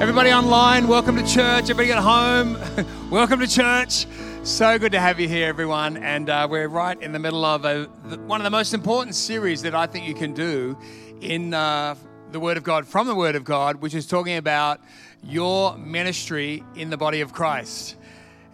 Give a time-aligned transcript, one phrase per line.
[0.00, 1.70] Everybody online, welcome to church.
[1.70, 2.56] Everybody at home,
[3.10, 4.06] welcome to church.
[4.44, 5.96] So good to have you here, everyone.
[5.96, 9.16] And uh, we're right in the middle of a, the, one of the most important
[9.16, 10.78] series that I think you can do
[11.20, 11.96] in uh,
[12.30, 14.80] the Word of God, from the Word of God, which is talking about
[15.24, 17.96] your ministry in the body of Christ.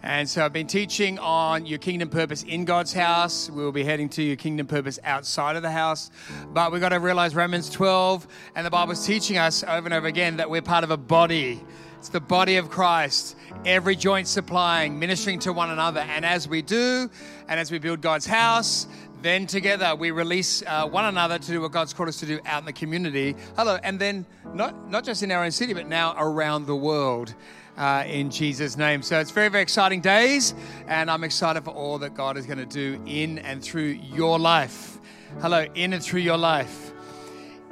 [0.05, 3.49] And so I've been teaching on your kingdom purpose in God's house.
[3.49, 6.11] We'll be heading to your kingdom purpose outside of the house.
[6.49, 10.05] But we've got to realize Romans 12 and the Bible's teaching us over and over
[10.05, 11.59] again that we're part of a body.
[11.97, 16.01] It's the body of Christ, every joint supplying, ministering to one another.
[16.01, 17.09] And as we do,
[17.47, 18.85] and as we build God's house,
[19.23, 22.39] then together we release uh, one another to do what God's called us to do
[22.45, 23.35] out in the community.
[23.57, 27.33] Hello, and then not, not just in our own city, but now around the world
[27.77, 29.01] uh, in Jesus' name.
[29.01, 30.53] So it's very, very exciting days,
[30.87, 34.39] and I'm excited for all that God is going to do in and through your
[34.39, 34.99] life.
[35.41, 36.91] Hello, in and through your life.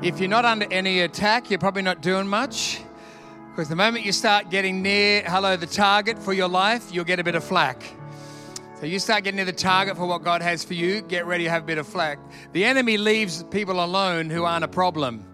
[0.02, 2.81] If you're not under any attack, you're probably not doing much.
[3.50, 7.20] Because the moment you start getting near, hello, the target for your life, you'll get
[7.20, 7.84] a bit of flack.
[8.80, 11.46] So you start getting near the target for what God has for you, get ready
[11.46, 12.20] to have a bit of flack.
[12.52, 15.26] The enemy leaves people alone who aren't a problem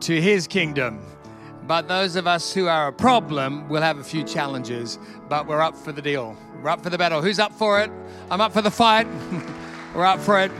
[0.00, 1.00] to his kingdom.
[1.66, 5.60] But those of us who are a problem will have a few challenges, but we're
[5.60, 6.36] up for the deal.
[6.62, 7.22] We're up for the battle.
[7.22, 7.90] Who's up for it?
[8.30, 9.06] I'm up for the fight.
[9.94, 10.50] we're up for it.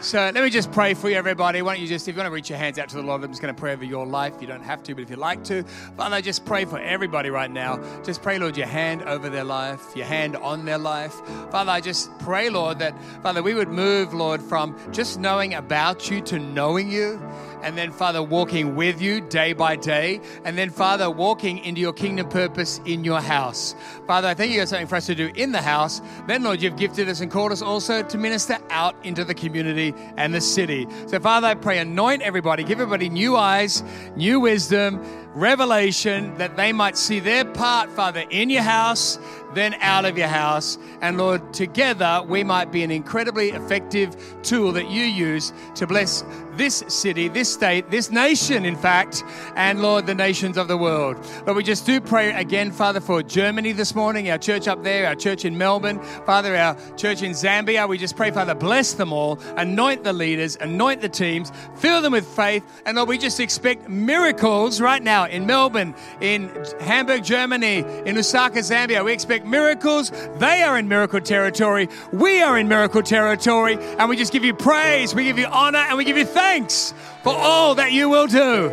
[0.00, 1.62] So let me just pray for you, everybody.
[1.62, 3.24] Why don't you just, if you want to reach your hands out to the Lord,
[3.24, 4.34] I'm just going to pray over your life.
[4.40, 5.62] You don't have to, but if you'd like to,
[5.96, 7.82] Father, just pray for everybody right now.
[8.04, 11.14] Just pray, Lord, your hand over their life, your hand on their life.
[11.50, 16.10] Father, I just pray, Lord, that, Father, we would move, Lord, from just knowing about
[16.10, 17.20] you to knowing you
[17.66, 21.92] and then, Father, walking with you day by day, and then, Father, walking into your
[21.92, 23.74] kingdom purpose in your house.
[24.06, 26.00] Father, I think you have something for us to do in the house.
[26.28, 29.92] Then, Lord, you've gifted us and called us also to minister out into the community
[30.16, 30.86] and the city.
[31.08, 33.82] So, Father, I pray, anoint everybody, give everybody new eyes,
[34.14, 35.04] new wisdom,
[35.34, 39.18] revelation, that they might see their part, Father, in your house
[39.56, 40.78] then out of your house.
[41.00, 46.24] And Lord, together we might be an incredibly effective tool that you use to bless
[46.56, 49.22] this city, this state, this nation, in fact,
[49.56, 51.16] and Lord, the nations of the world.
[51.46, 55.06] Lord, we just do pray again, Father, for Germany this morning, our church up there,
[55.06, 57.88] our church in Melbourne, Father, our church in Zambia.
[57.88, 62.12] We just pray, Father, bless them all, anoint the leaders, anoint the teams, fill them
[62.12, 62.64] with faith.
[62.86, 66.50] And Lord, we just expect miracles right now in Melbourne, in
[66.80, 69.04] Hamburg, Germany, in Lusaka, Zambia.
[69.04, 70.10] We expect miracles.
[70.38, 71.88] They are in miracle territory.
[72.12, 73.78] We are in miracle territory.
[73.98, 76.92] And we just give you praise, we give you honor, and we give you thanks
[77.22, 78.70] for all that you will do.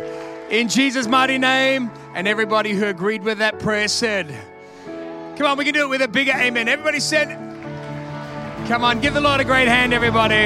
[0.50, 1.90] In Jesus' mighty name.
[2.14, 4.32] And everybody who agreed with that prayer said,
[5.36, 6.68] Come on, we can do it with a bigger amen.
[6.68, 7.28] Everybody said,
[8.68, 10.44] Come on, give the Lord a great hand, everybody.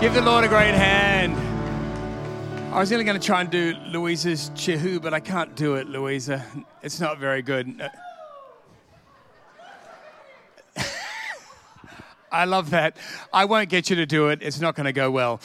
[0.00, 1.36] Give the Lord a great hand.
[2.74, 5.86] I was only going to try and do Louisa's Chehu, but I can't do it,
[5.86, 6.44] Louisa.
[6.82, 7.80] It's not very good.
[12.34, 12.96] I love that.
[13.32, 14.40] I won't get you to do it.
[14.42, 15.40] It's not going to go well.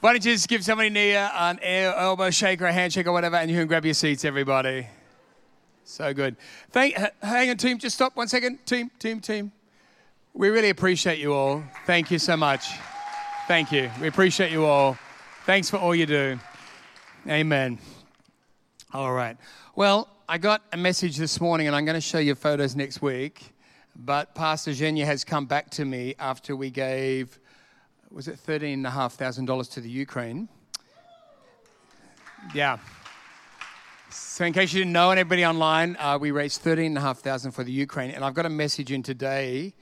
[0.00, 3.36] Why don't you just give somebody near an elbow shake or a handshake or whatever,
[3.36, 4.86] and you can grab your seats, everybody.
[5.84, 6.36] So good.
[6.70, 7.78] Thank, hang on, team.
[7.78, 8.64] Just stop one second.
[8.64, 9.52] Team, team, team.
[10.32, 11.62] We really appreciate you all.
[11.84, 12.68] Thank you so much.
[13.46, 13.90] Thank you.
[14.00, 14.96] We appreciate you all.
[15.44, 16.38] Thanks for all you do.
[17.28, 17.78] Amen.
[18.94, 19.36] All right.
[19.76, 23.02] Well, I got a message this morning, and I'm going to show you photos next
[23.02, 23.51] week.
[23.94, 27.38] But Pastor Zhenya has come back to me after we gave,
[28.10, 30.48] was it $13,500 to the Ukraine?
[32.54, 32.78] Yeah.
[34.10, 37.72] So, in case you didn't know, and everybody online, uh, we raised $13,500 for the
[37.72, 38.10] Ukraine.
[38.10, 39.74] And I've got a message in today.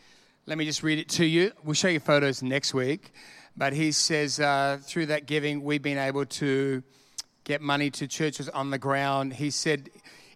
[0.46, 1.52] Let me just read it to you.
[1.64, 3.12] We'll show you photos next week.
[3.56, 6.82] But he says uh, through that giving, we've been able to
[7.44, 9.34] get money to churches on the ground.
[9.34, 9.90] He said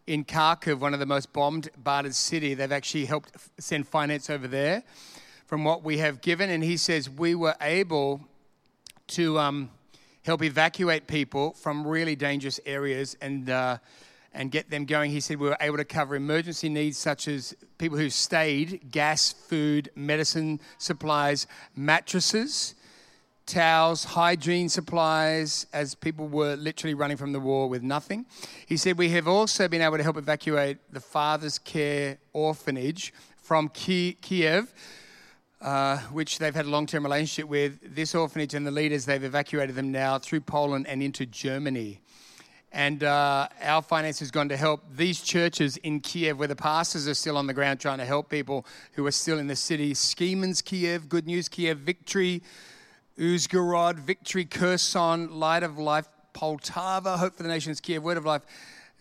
[0.06, 2.54] in Kharkiv, one of the most bombed, bombarded city.
[2.54, 4.82] They've actually helped send finance over there
[5.46, 6.50] from what we have given.
[6.50, 8.20] And he says we were able
[9.08, 9.70] to um,
[10.24, 13.78] help evacuate people from really dangerous areas and uh,
[14.34, 15.10] and get them going.
[15.10, 19.32] He said we were able to cover emergency needs such as people who stayed, gas,
[19.32, 21.46] food, medicine supplies,
[21.76, 22.74] mattresses.
[23.46, 28.26] Towels, hygiene supplies, as people were literally running from the war with nothing.
[28.66, 33.68] He said, We have also been able to help evacuate the Father's Care Orphanage from
[33.68, 34.72] Kiev.
[35.60, 37.94] Uh, which they've had a long term relationship with.
[37.94, 42.00] This orphanage and the leaders, they've evacuated them now through Poland and into Germany.
[42.70, 47.08] And uh, our finance has gone to help these churches in Kiev, where the pastors
[47.08, 49.94] are still on the ground trying to help people who are still in the city.
[49.94, 52.42] Skimen's Kiev, Good News Kiev, Victory,
[53.18, 58.42] Uzhgorod, Victory, Kherson, Light of Life, Poltava, Hope for the Nations, Kiev, Word of Life,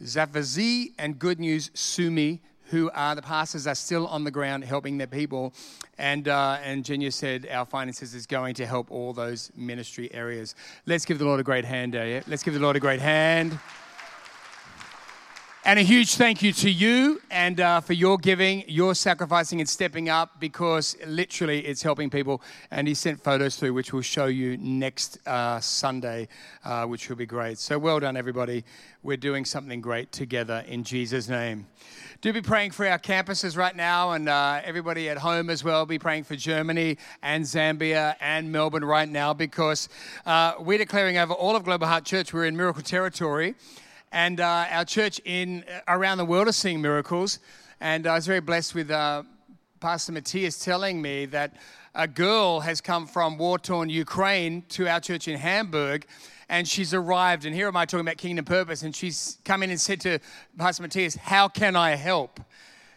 [0.03, 4.99] Zavazi, and Good News, Sumy, who are the pastors are still on the ground helping
[4.99, 5.53] their people.
[5.97, 10.53] And, uh, and Zhenya said our finances is going to help all those ministry areas.
[10.85, 12.21] Let's give the Lord a great hand, eh?
[12.27, 13.57] Let's give the Lord a great hand.
[15.65, 19.69] And a huge thank you to you and uh, for your giving, your sacrificing and
[19.69, 22.41] stepping up because literally it's helping people.
[22.69, 26.27] And he sent photos through, which we'll show you next uh, Sunday,
[26.65, 27.59] uh, which will be great.
[27.59, 28.65] So well done, everybody.
[29.03, 31.67] We're doing something great together in Jesus' name.
[32.19, 35.85] Do be praying for our campuses right now and uh, everybody at home as well.
[35.85, 39.87] Be praying for Germany and Zambia and Melbourne right now because
[40.25, 43.55] uh, we're declaring over all of Global Heart Church, we're in miracle territory.
[44.13, 47.39] And uh, our church in uh, around the world is seeing miracles.
[47.81, 49.23] And I was very blessed with uh,
[49.79, 51.55] Pastor Matthias telling me that
[51.95, 56.05] a girl has come from war torn Ukraine to our church in Hamburg
[56.47, 57.45] and she's arrived.
[57.45, 58.83] And here am I talking about kingdom purpose.
[58.83, 60.19] And she's come in and said to
[60.59, 62.39] Pastor Matthias, How can I help?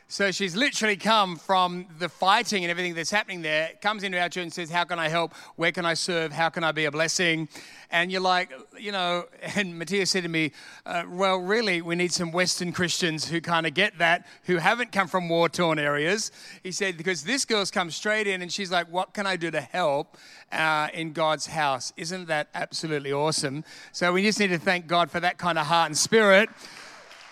[0.09, 4.29] So she's literally come from the fighting and everything that's happening there, comes into our
[4.29, 5.35] church and says, How can I help?
[5.57, 6.31] Where can I serve?
[6.31, 7.49] How can I be a blessing?
[7.91, 9.25] And you're like, you know,
[9.57, 10.53] and Matthias said to me,
[10.87, 14.93] uh, Well, really, we need some Western Christians who kind of get that, who haven't
[14.93, 16.31] come from war torn areas.
[16.63, 19.51] He said, Because this girl's come straight in and she's like, What can I do
[19.51, 20.17] to help
[20.53, 21.93] uh, in God's house?
[21.97, 23.65] Isn't that absolutely awesome?
[23.91, 26.49] So we just need to thank God for that kind of heart and spirit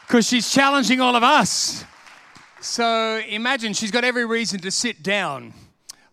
[0.09, 1.85] because she's challenging all of us.
[2.65, 5.53] So imagine she's got every reason to sit down,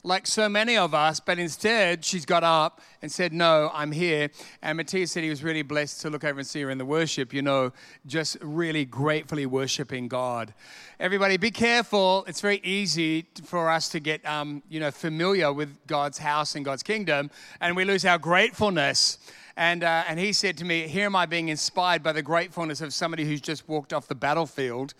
[0.03, 4.29] like so many of us, but instead she's got up and said, No, I'm here.
[4.61, 6.83] And Matthias said he was really blessed to look over and see her in the
[6.83, 7.71] worship, you know,
[8.05, 10.53] just really gratefully worshiping God.
[10.99, 12.25] Everybody, be careful.
[12.27, 16.65] It's very easy for us to get, um, you know, familiar with God's house and
[16.65, 17.31] God's kingdom,
[17.61, 19.19] and we lose our gratefulness.
[19.57, 22.81] And, uh, and he said to me, Here am I being inspired by the gratefulness
[22.81, 24.93] of somebody who's just walked off the battlefield,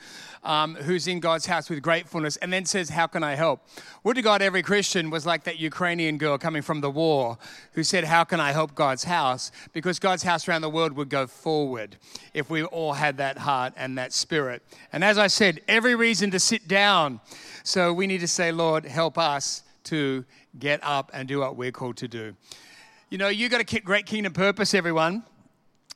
[0.44, 3.62] um, who's in God's house with gratefulness, and then says, How can I help?
[4.04, 7.38] Would to God every Christian was like that Ukrainian girl coming from the war
[7.74, 9.52] who said, How can I help God's house?
[9.74, 11.98] Because God's house around the world would go forward
[12.34, 14.62] if we all had that heart and that spirit.
[14.92, 17.22] And as I said, every reason to sit down.
[17.64, 20.26] So we need to say, Lord, help us to
[20.60, 22.36] get up and do what we're called to do.
[23.12, 25.24] You know, you got a great kingdom purpose, everyone,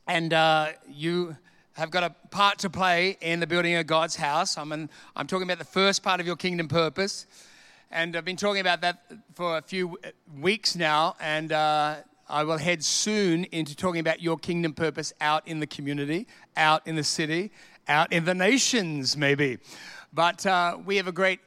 [0.06, 1.38] and uh, you
[1.71, 4.57] have got a part to play in the building of God's house.
[4.57, 7.25] I'm, in, I'm talking about the first part of your kingdom purpose,
[7.89, 9.97] and I've been talking about that for a few
[10.41, 11.95] weeks now, and uh,
[12.27, 16.27] I will head soon into talking about your kingdom purpose out in the community,
[16.57, 17.53] out in the city,
[17.88, 19.59] out in the nations, maybe.
[20.12, 21.39] But uh, we have a great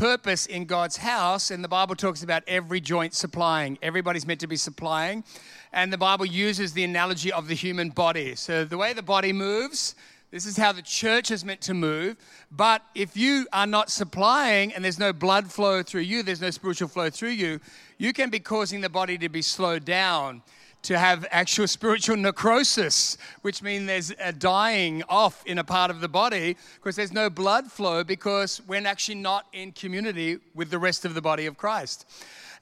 [0.00, 3.76] purpose in God's house, and the Bible talks about every joint supplying.
[3.82, 5.22] Everybody's meant to be supplying.
[5.74, 8.34] And the Bible uses the analogy of the human body.
[8.34, 9.94] So, the way the body moves,
[10.30, 12.16] this is how the church is meant to move.
[12.50, 16.50] But if you are not supplying and there's no blood flow through you, there's no
[16.50, 17.60] spiritual flow through you,
[17.98, 20.40] you can be causing the body to be slowed down
[20.82, 26.00] to have actual spiritual necrosis, which means there's a dying off in a part of
[26.00, 30.78] the body because there's no blood flow because we're actually not in community with the
[30.78, 32.06] rest of the body of Christ.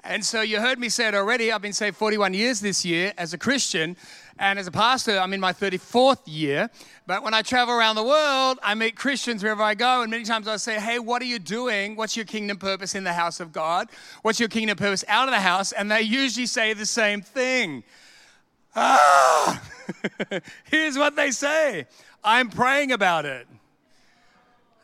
[0.05, 1.51] And so you heard me say it already.
[1.51, 3.97] I've been saved 41 years this year as a Christian.
[4.39, 6.71] And as a pastor, I'm in my 34th year.
[7.07, 10.03] But when I travel around the world, I meet Christians wherever I go.
[10.03, 11.97] And many times I say, Hey, what are you doing?
[11.97, 13.89] What's your kingdom purpose in the house of God?
[14.23, 15.73] What's your kingdom purpose out of the house?
[15.73, 17.83] And they usually say the same thing.
[18.75, 19.63] Ah!
[20.65, 21.87] Here's what they say
[22.23, 23.47] I'm praying about it.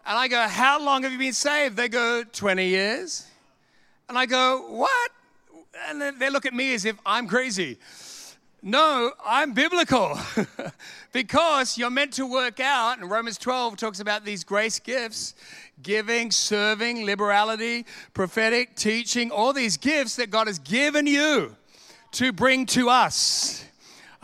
[0.07, 1.77] And I go, How long have you been saved?
[1.77, 3.27] They go, 20 years.
[4.09, 5.11] And I go, What?
[5.89, 7.79] And they look at me as if I'm crazy.
[8.67, 10.19] No, I'm biblical
[11.13, 12.99] because you're meant to work out.
[12.99, 15.35] And Romans 12 talks about these grace gifts
[15.83, 21.55] giving, serving, liberality, prophetic, teaching, all these gifts that God has given you
[22.13, 23.67] to bring to us.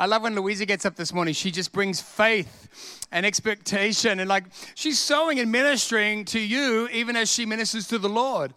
[0.00, 1.35] I love when Louisa gets up this morning.
[1.35, 4.19] She just brings faith and expectation.
[4.19, 8.54] And like she's sowing and ministering to you even as she ministers to the Lord.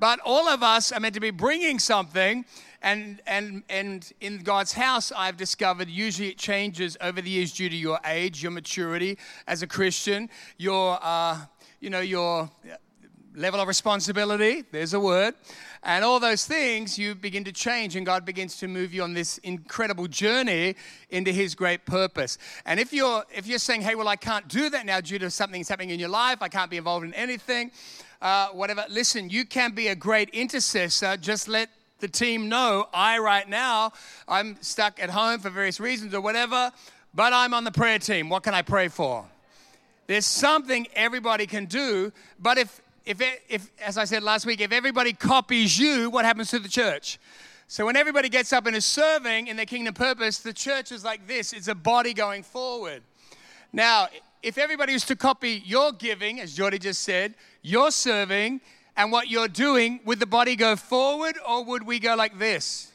[0.00, 2.44] but all of us are meant to be bringing something.
[2.82, 7.68] And, and, and in God's house, I've discovered usually it changes over the years due
[7.68, 9.16] to your age, your maturity
[9.46, 10.28] as a Christian,
[10.58, 11.38] your, uh,
[11.78, 12.50] you know, your
[13.36, 14.64] level of responsibility.
[14.72, 15.34] There's a word.
[15.82, 19.14] And all those things, you begin to change, and God begins to move you on
[19.14, 20.76] this incredible journey
[21.08, 22.36] into His great purpose.
[22.66, 25.30] And if you're if you're saying, "Hey, well, I can't do that now due to
[25.30, 26.42] something that's happening in your life.
[26.42, 27.70] I can't be involved in anything,"
[28.20, 28.84] uh, whatever.
[28.90, 31.16] Listen, you can be a great intercessor.
[31.16, 31.70] Just let
[32.00, 33.92] the team know I right now
[34.28, 36.72] I'm stuck at home for various reasons or whatever,
[37.14, 38.28] but I'm on the prayer team.
[38.28, 39.24] What can I pray for?
[40.06, 44.72] There's something everybody can do, but if if, if as I said last week, if
[44.72, 47.18] everybody copies you, what happens to the church?
[47.66, 51.04] So when everybody gets up and is serving in their kingdom purpose, the church is
[51.04, 51.52] like this.
[51.52, 53.02] It's a body going forward.
[53.72, 54.08] Now,
[54.42, 58.60] if everybody was to copy your giving, as Jordy just said, your serving,
[58.96, 62.92] and what you're doing, would the body go forward or would we go like this?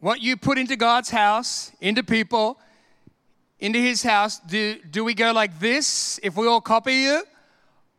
[0.00, 2.58] What you put into God's house, into people,
[3.62, 7.22] into his house, do, do we go like this if we all copy you?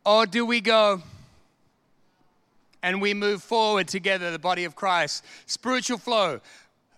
[0.04, 1.00] Or do we go
[2.82, 5.24] and we move forward together, the body of Christ?
[5.46, 6.42] Spiritual flow.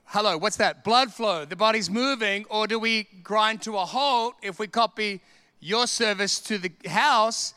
[0.07, 0.83] Hello, what's that?
[0.83, 1.45] Blood flow.
[1.45, 2.45] The body's moving.
[2.51, 5.21] Or do we grind to a halt if we copy
[5.61, 7.55] your service to the house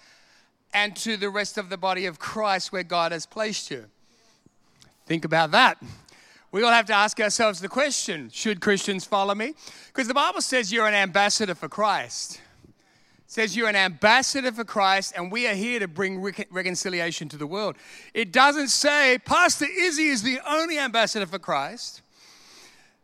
[0.75, 3.86] and to the rest of the body of Christ where God has placed you?
[5.08, 5.82] Think about that.
[6.51, 9.53] We all have to ask ourselves the question should Christians follow me?
[9.88, 12.41] Because the Bible says you're an ambassador for Christ.
[12.68, 12.74] It
[13.27, 17.46] says you're an ambassador for Christ, and we are here to bring reconciliation to the
[17.46, 17.75] world.
[18.15, 22.01] It doesn't say Pastor Izzy is the only ambassador for Christ.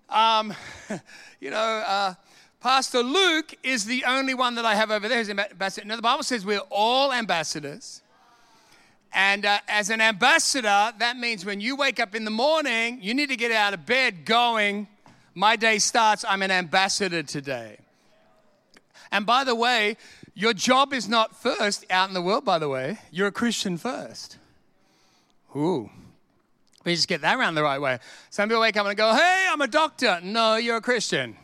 [0.10, 0.52] Um,
[1.40, 2.16] you know, uh,
[2.62, 5.86] Pastor Luke is the only one that I have over there who's ambassador.
[5.86, 8.02] No, the Bible says we're all ambassadors.
[9.15, 13.13] And uh, as an ambassador, that means when you wake up in the morning, you
[13.13, 14.88] need to get out of bed going,
[15.34, 17.77] My day starts, I'm an ambassador today.
[19.13, 19.95] And by the way,
[20.34, 23.00] your job is not first out in the world, by the way.
[23.10, 24.38] You're a Christian first.
[25.55, 25.89] Ooh.
[26.84, 28.00] We just get that around the right way.
[28.29, 30.19] Some people wake up and go, Hey, I'm a doctor.
[30.22, 31.38] No, you're a Christian.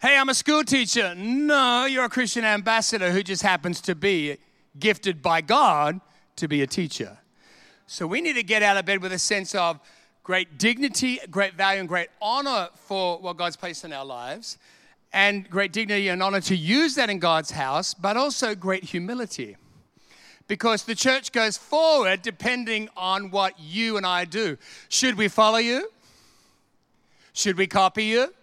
[0.00, 1.14] Hey, I'm a school teacher.
[1.14, 4.38] No, you're a Christian ambassador who just happens to be
[4.78, 6.00] gifted by God
[6.38, 7.18] to be a teacher.
[7.86, 9.80] So we need to get out of bed with a sense of
[10.22, 14.58] great dignity, great value, and great honor for what God's placed in our lives,
[15.12, 19.56] and great dignity and honor to use that in God's house, but also great humility.
[20.48, 24.58] Because the church goes forward depending on what you and I do.
[24.88, 25.90] Should we follow you?
[27.32, 28.34] Should we copy you?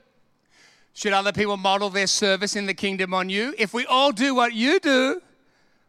[0.94, 3.54] Should other people model their service in the kingdom on you?
[3.58, 5.22] If we all do what you do,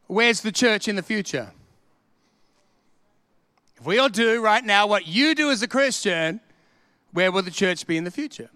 [0.09, 1.53] where's the church in the future?
[3.79, 6.41] If we all do right now what you do as a Christian,
[7.13, 8.51] where will the church be in the future?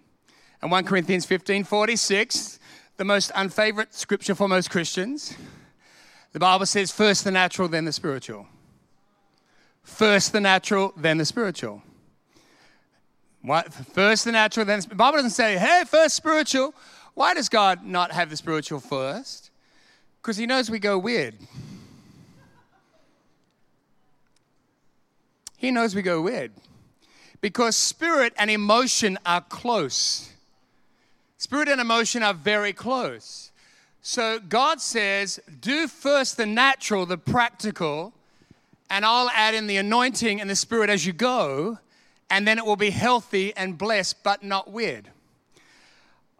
[0.62, 2.58] And 1 Corinthians 15 46,
[2.96, 5.36] the most unfavorite scripture for most Christians,
[6.32, 8.46] the Bible says, first the natural, then the spiritual.
[9.82, 11.82] First the natural, then the spiritual.
[13.42, 13.72] What?
[13.72, 16.74] First the natural, then the Bible doesn't say, hey, first spiritual.
[17.14, 19.50] Why does God not have the spiritual first?
[20.22, 21.34] Because He knows we go weird.
[25.60, 26.52] He knows we go weird
[27.42, 30.32] because spirit and emotion are close.
[31.36, 33.52] Spirit and emotion are very close.
[34.00, 38.14] So God says, do first the natural, the practical,
[38.88, 41.78] and I'll add in the anointing and the spirit as you go,
[42.30, 45.10] and then it will be healthy and blessed, but not weird.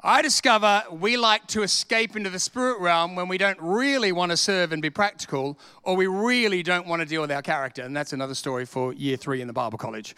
[0.03, 4.31] I discover we like to escape into the spirit realm when we don't really want
[4.31, 7.83] to serve and be practical, or we really don't want to deal with our character.
[7.83, 10.17] And that's another story for year three in the Bible college.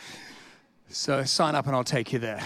[0.88, 2.40] So sign up and I'll take you there.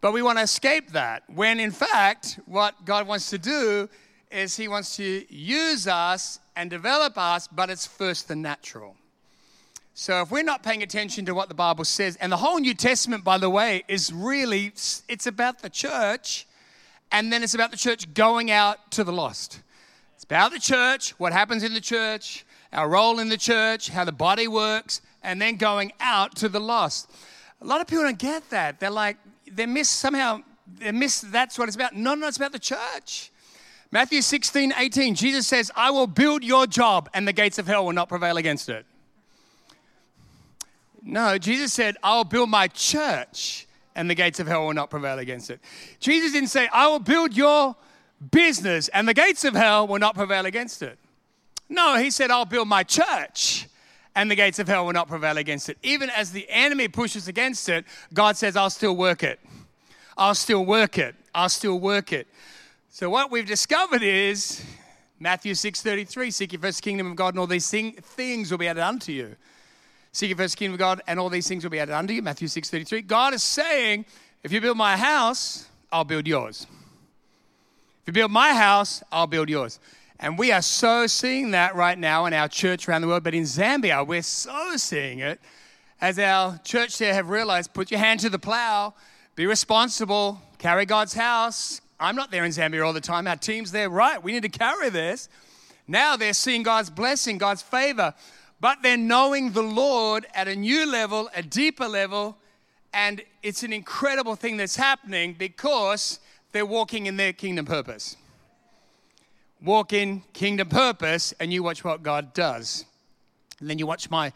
[0.00, 3.88] But we want to escape that when, in fact, what God wants to do
[4.30, 8.94] is He wants to use us and develop us, but it's first the natural.
[10.00, 12.72] So if we're not paying attention to what the Bible says, and the whole New
[12.72, 16.46] Testament, by the way, is really, it's about the church,
[17.10, 19.60] and then it's about the church going out to the lost.
[20.14, 24.04] It's about the church, what happens in the church, our role in the church, how
[24.04, 27.10] the body works, and then going out to the lost.
[27.60, 28.78] A lot of people don't get that.
[28.78, 29.16] They're like,
[29.50, 30.42] they miss somehow,
[30.78, 31.96] they miss that's what it's about.
[31.96, 33.32] No, no, it's about the church.
[33.90, 37.84] Matthew 16, 18, Jesus says, I will build your job, and the gates of hell
[37.84, 38.86] will not prevail against it.
[41.02, 45.18] No, Jesus said, I'll build my church and the gates of hell will not prevail
[45.18, 45.60] against it.
[46.00, 47.76] Jesus didn't say, I will build your
[48.30, 50.98] business and the gates of hell will not prevail against it.
[51.68, 53.68] No, he said, I'll build my church
[54.14, 55.78] and the gates of hell will not prevail against it.
[55.82, 59.38] Even as the enemy pushes against it, God says, I'll still work it.
[60.16, 61.14] I'll still work it.
[61.34, 62.26] I'll still work it.
[62.90, 64.64] So what we've discovered is
[65.20, 68.66] Matthew 6:33, seek ye first the kingdom of God, and all these things will be
[68.66, 69.36] added unto you.
[70.18, 72.22] Seek first the kingdom of God, and all these things will be added unto you.
[72.22, 73.06] Matthew 6:33.
[73.06, 74.04] God is saying,
[74.42, 76.66] if you build my house, I'll build yours.
[78.02, 79.78] If you build my house, I'll build yours.
[80.18, 83.22] And we are so seeing that right now in our church around the world.
[83.22, 85.40] But in Zambia, we're so seeing it
[86.00, 88.94] as our church there have realized put your hand to the plow,
[89.36, 91.80] be responsible, carry God's house.
[92.00, 93.28] I'm not there in Zambia all the time.
[93.28, 94.20] Our team's there, right?
[94.20, 95.28] We need to carry this.
[95.86, 98.14] Now they're seeing God's blessing, God's favor,
[98.60, 102.36] but they're knowing the Lord at a new level, a deeper level.
[102.92, 106.20] And it's an incredible thing that's happening because
[106.52, 108.16] they're walking in their kingdom purpose
[109.62, 112.84] walk in kingdom purpose, and you watch what God does.
[113.60, 114.32] And then you watch my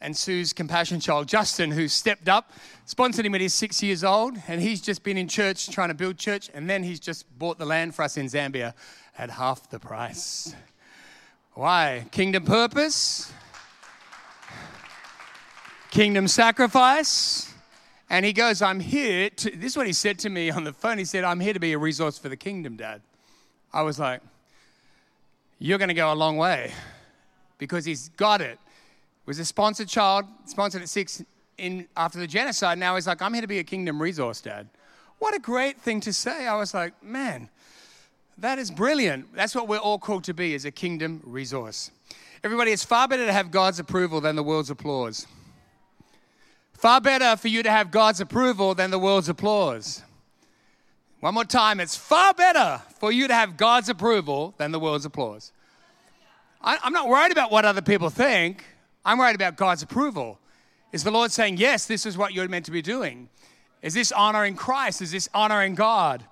[0.00, 2.50] and Sue's compassion child, Justin, who stepped up,
[2.86, 5.94] sponsored him when he's six years old, and he's just been in church trying to
[5.94, 8.74] build church, and then he's just bought the land for us in Zambia
[9.16, 10.56] at half the price.
[11.52, 12.06] Why?
[12.10, 13.32] Kingdom purpose,
[15.92, 17.52] kingdom sacrifice.
[18.08, 20.72] And he goes, I'm here to, this is what he said to me on the
[20.72, 20.98] phone.
[20.98, 23.00] He said, I'm here to be a resource for the kingdom, Dad.
[23.72, 24.20] I was like,
[25.58, 26.72] you're going to go a long way
[27.58, 28.58] because he's got it.
[29.24, 31.22] Was a sponsored child, sponsored at six
[31.56, 32.76] in after the genocide.
[32.78, 34.68] Now he's like, I'm here to be a kingdom resource, Dad.
[35.20, 36.46] What a great thing to say.
[36.46, 37.48] I was like, man,
[38.38, 39.32] that is brilliant.
[39.34, 41.92] That's what we're all called to be as a kingdom resource.
[42.42, 45.26] Everybody, it's far better to have God's approval than the world's applause.
[46.82, 50.02] Far better for you to have God's approval than the world's applause.
[51.20, 55.04] One more time, it's far better for you to have God's approval than the world's
[55.04, 55.52] applause.
[56.60, 58.64] I, am not worried about what other people think,
[59.04, 60.40] I'm worried about God's approval.
[60.90, 63.28] Is the Lord saying, Yes, this is what you're meant to be doing?
[63.80, 65.00] Is this honoring Christ?
[65.02, 66.24] Is this honoring God?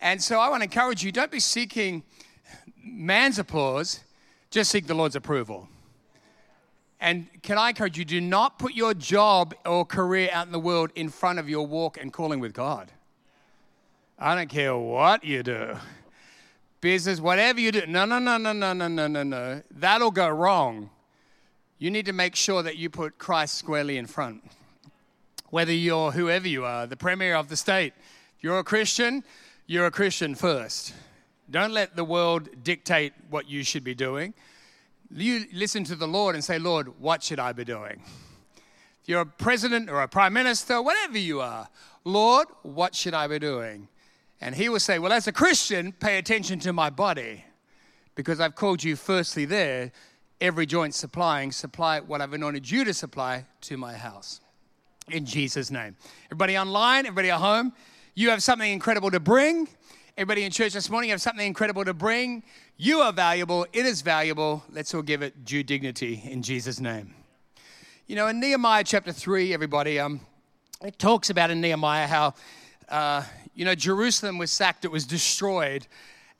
[0.00, 2.02] And so I want to encourage you don't be seeking
[2.82, 4.00] man's applause,
[4.50, 5.68] just seek the Lord's approval.
[7.02, 10.60] And can I encourage you, do not put your job or career out in the
[10.60, 12.92] world in front of your walk and calling with God.
[14.20, 15.76] I don't care what you do.
[16.80, 17.86] Business, whatever you do.
[17.88, 19.62] No, no, no, no, no, no, no, no, no.
[19.72, 20.90] That'll go wrong.
[21.80, 24.44] You need to make sure that you put Christ squarely in front.
[25.50, 27.94] Whether you're whoever you are, the premier of the state,
[28.40, 29.24] you're a Christian,
[29.66, 30.94] you're a Christian first.
[31.50, 34.34] Don't let the world dictate what you should be doing.
[35.14, 38.02] You listen to the Lord and say, Lord, what should I be doing?
[39.02, 41.68] If you're a president or a prime minister, whatever you are,
[42.04, 43.88] Lord, what should I be doing?
[44.40, 47.44] And he will say, Well, as a Christian, pay attention to my body
[48.14, 49.92] because I've called you firstly there,
[50.40, 54.40] every joint supplying, supply what I've anointed you to supply to my house.
[55.10, 55.96] In Jesus' name.
[56.26, 57.72] Everybody online, everybody at home,
[58.14, 59.68] you have something incredible to bring.
[60.14, 62.42] Everybody in church this morning, you have something incredible to bring.
[62.76, 63.66] You are valuable.
[63.72, 64.62] It is valuable.
[64.70, 67.14] Let's all give it due dignity in Jesus' name.
[68.06, 70.20] You know, in Nehemiah chapter 3, everybody, um,
[70.84, 72.34] it talks about in Nehemiah how
[72.90, 73.22] uh,
[73.54, 75.86] you know, Jerusalem was sacked, it was destroyed.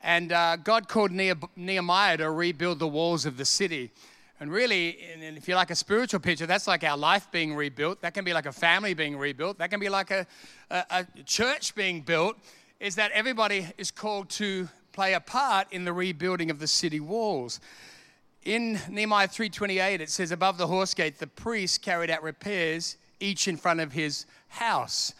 [0.03, 3.91] And uh, God called Nehemiah to rebuild the walls of the city.
[4.39, 8.03] And really, and if you like a spiritual picture, that's like our life being rebuilt.
[8.03, 9.57] That can be like a family being rebuilt.
[9.57, 10.27] That can be like a,
[10.71, 12.37] a, a church being built.
[12.83, 16.99] Is that everybody is called to play a part in the rebuilding of the city
[16.99, 17.61] walls.
[18.45, 23.47] In Nehemiah 3:28, it says, "Above the horse gate, the priests carried out repairs, each
[23.47, 25.15] in front of his house."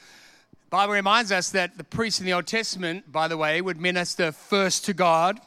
[0.71, 4.33] Bible reminds us that the priests in the Old Testament, by the way, would minister
[4.33, 5.41] first to God,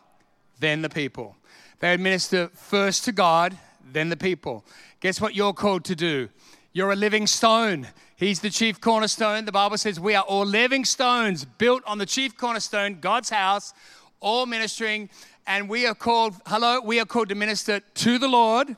[0.57, 1.35] then the people.
[1.81, 4.65] They would minister first to God, then the people.
[5.01, 6.29] Guess what you're called to do?
[6.71, 7.89] You're a living stone.
[8.17, 9.43] He's the chief cornerstone.
[9.43, 13.73] The Bible says we are all living stones built on the chief cornerstone, God's house,
[14.21, 15.09] all ministering.
[15.45, 18.77] And we are called, hello, we are called to minister to the Lord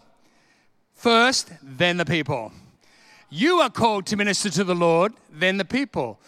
[0.95, 2.51] first, then the people.
[3.29, 6.19] You are called to minister to the Lord, then the people.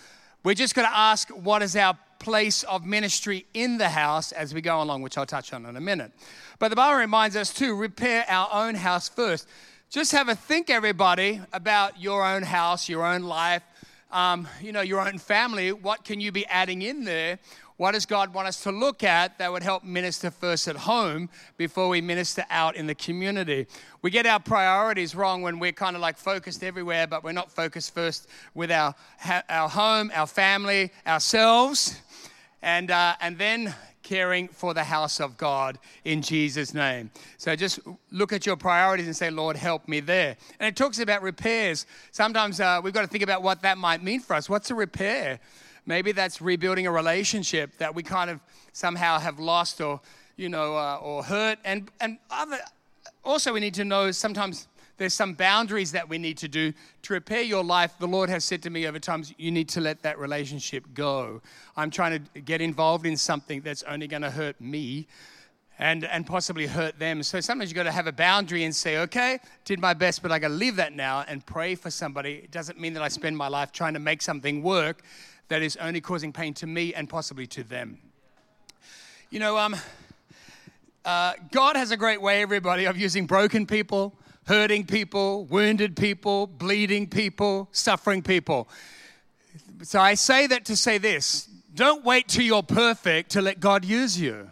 [0.44, 4.54] We're just going to ask what is our place of ministry in the house as
[4.54, 6.12] we go along, which I'll touch on in a minute.
[6.60, 9.48] But the Bible reminds us to repair our own house first.
[9.90, 13.64] Just have a think, everybody, about your own house, your own life,
[14.12, 15.72] um, you know, your own family.
[15.72, 17.40] What can you be adding in there?
[17.78, 21.28] What does God want us to look at that would help minister first at home
[21.58, 23.66] before we minister out in the community?
[24.04, 27.52] We get our priorities wrong when we're kind of like focused everywhere, but we're not
[27.52, 28.94] focused first with our,
[29.50, 32.00] our home, our family, ourselves.
[32.62, 33.74] And, uh, and then
[34.10, 37.12] caring for the house of God in Jesus' name.
[37.38, 40.36] So just look at your priorities and say, Lord, help me there.
[40.60, 41.86] And it talks about repairs.
[42.12, 44.50] Sometimes uh, we've got to think about what that might mean for us.
[44.50, 45.40] What's a repair?
[45.86, 48.40] Maybe that's rebuilding a relationship that we kind of
[48.74, 50.02] somehow have lost or,
[50.38, 51.60] you know, uh, or hurt.
[51.64, 52.58] And, and other,
[53.24, 54.69] also, we need to know sometimes
[55.00, 57.94] there's some boundaries that we need to do to repair your life.
[58.00, 61.42] The Lord has said to me over times, you need to let that relationship go.
[61.76, 65.08] I'm trying to get involved in something that's only going to hurt me
[65.80, 67.24] and, and possibly hurt them.
[67.24, 70.32] So sometimes you've got to have a boundary and say, okay, did my best, but
[70.32, 72.42] I got to leave that now and pray for somebody.
[72.44, 75.02] It doesn't mean that I spend my life trying to make something work
[75.48, 77.98] that is only causing pain to me and possibly to them.
[79.30, 79.76] You know, um,
[81.06, 84.14] uh, God has a great way, everybody, of using broken people
[84.50, 88.68] hurting people, wounded people, bleeding people, suffering people.
[89.84, 93.86] So I say that to say this don't wait till you're perfect to let God
[93.86, 94.50] use you.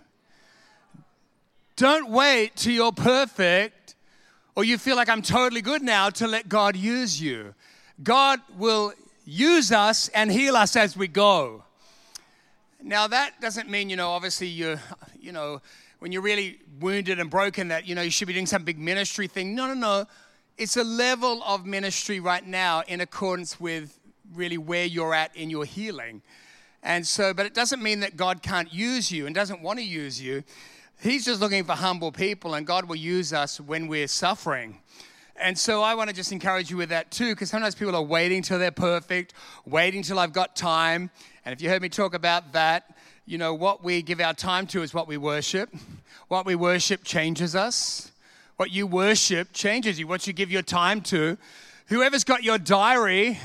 [1.77, 3.95] Don't wait till you're perfect
[4.55, 7.55] or you feel like I'm totally good now to let God use you.
[8.03, 8.93] God will
[9.25, 11.63] use us and heal us as we go.
[12.83, 14.79] Now that doesn't mean, you know, obviously you're,
[15.19, 15.59] you know,
[15.99, 18.77] when you're really wounded and broken that, you know, you should be doing some big
[18.77, 19.55] ministry thing.
[19.55, 20.05] No, no, no.
[20.57, 23.99] It's a level of ministry right now in accordance with
[24.33, 26.21] really where you're at in your healing.
[26.83, 29.85] And so, but it doesn't mean that God can't use you and doesn't want to
[29.85, 30.43] use you.
[31.01, 34.79] He's just looking for humble people, and God will use us when we're suffering.
[35.39, 38.01] And so I want to just encourage you with that too, because sometimes people are
[38.01, 41.11] waiting till they're perfect, waiting till I've got time.
[41.45, 42.96] And if you heard me talk about that,
[43.27, 45.69] you know, what we give our time to is what we worship.
[46.29, 48.09] What we worship changes us.
[48.55, 50.07] What you worship changes you.
[50.07, 51.37] What you give your time to.
[51.87, 53.37] Whoever's got your diary,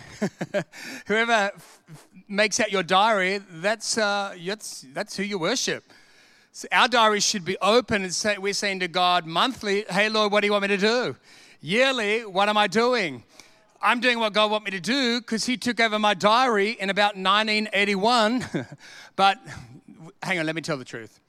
[1.06, 1.80] whoever f-
[2.28, 5.82] makes out your diary, that's, uh, that's, that's who you worship.
[6.52, 10.30] So our diaries should be open and say, we're saying to God monthly, hey, Lord,
[10.30, 11.16] what do you want me to do?
[11.60, 13.24] Yearly, what am I doing?
[13.80, 16.88] I'm doing what God want me to do because He took over my diary in
[16.88, 18.44] about 1981.
[19.16, 19.38] but
[20.22, 21.20] hang on, let me tell the truth.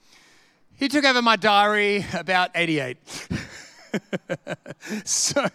[0.76, 2.98] He took over my diary about 88.
[5.06, 5.46] so,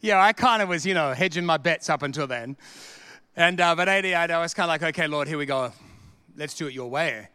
[0.00, 2.56] yeah, I kind of was, you know, hedging my bets up until then.
[3.36, 5.72] And uh, but 88, I was kind of like, okay, Lord, here we go.
[6.36, 7.28] Let's do it your way.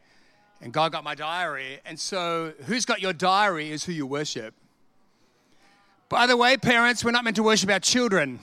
[0.61, 1.79] And God got my diary.
[1.85, 4.53] And so, who's got your diary is who you worship.
[6.07, 8.39] By the way, parents, we're not meant to worship our children.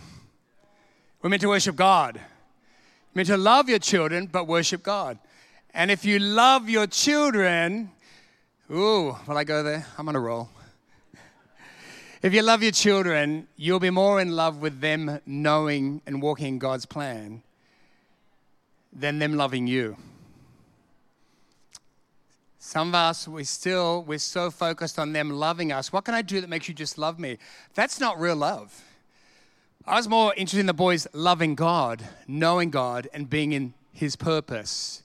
[1.22, 2.16] We're meant to worship God.
[2.16, 5.18] We're meant to love your children, but worship God.
[5.76, 7.90] And if you love your children,
[8.70, 9.84] ooh, will I go there?
[9.98, 10.48] I'm on a roll.
[12.22, 16.46] If you love your children, you'll be more in love with them knowing and walking
[16.46, 17.42] in God's plan
[18.90, 19.98] than them loving you.
[22.58, 25.92] Some of us, we still, we're so focused on them loving us.
[25.92, 27.36] What can I do that makes you just love me?
[27.74, 28.82] That's not real love.
[29.84, 34.16] I was more interested in the boys loving God, knowing God, and being in His
[34.16, 35.02] purpose.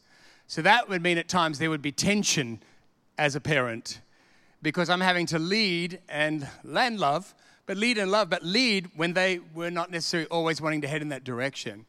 [0.52, 2.62] So that would mean at times there would be tension
[3.18, 4.02] as a parent
[4.62, 7.34] because I'm having to lead and land love,
[7.68, 11.02] but lead and love, but lead when they were not necessarily always wanting to head
[11.02, 11.86] in that direction.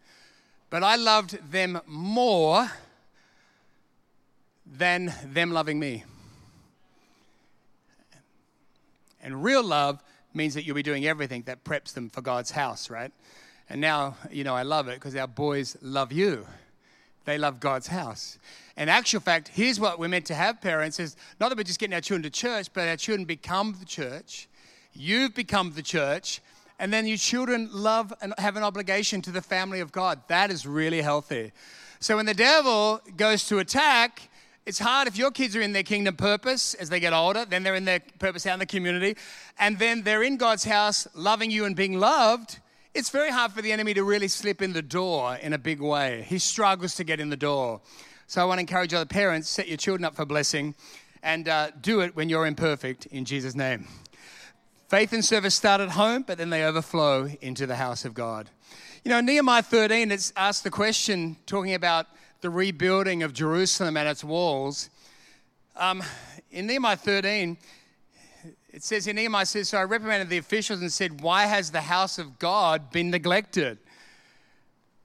[0.70, 2.70] But I loved them more
[4.64, 6.05] than them loving me.
[9.25, 12.90] And real love means that you'll be doing everything that preps them for God's house,
[12.90, 13.11] right?
[13.68, 16.46] And now, you know, I love it because our boys love you.
[17.24, 18.38] They love God's house.
[18.76, 21.78] In actual fact, here's what we're meant to have, parents, is not that we're just
[21.78, 24.48] getting our children to church, but our children become the church.
[24.92, 26.40] You've become the church.
[26.78, 30.20] And then your children love and have an obligation to the family of God.
[30.28, 31.52] That is really healthy.
[32.00, 34.28] So when the devil goes to attack,
[34.66, 37.62] it's hard if your kids are in their kingdom purpose as they get older, then
[37.62, 39.16] they're in their purpose out in the community,
[39.58, 42.58] and then they're in God's house loving you and being loved
[42.94, 45.81] it's very hard for the enemy to really slip in the door in a big
[45.81, 46.24] way.
[46.28, 47.81] He struggles to get in the door.
[48.26, 50.74] So I want to encourage other parents set your children up for blessing
[51.22, 53.87] and uh, do it when you're imperfect in Jesus' name.
[54.88, 58.50] Faith and service start at home, but then they overflow into the house of God.
[59.05, 62.07] You know, Nehemiah 13, it's asked the question talking about
[62.42, 64.90] the rebuilding of Jerusalem and its walls.
[65.76, 66.02] Um,
[66.50, 67.57] in Nehemiah 13,
[68.72, 71.82] it says in Nehemiah says, So I reprimanded the officials and said, Why has the
[71.82, 73.78] house of God been neglected?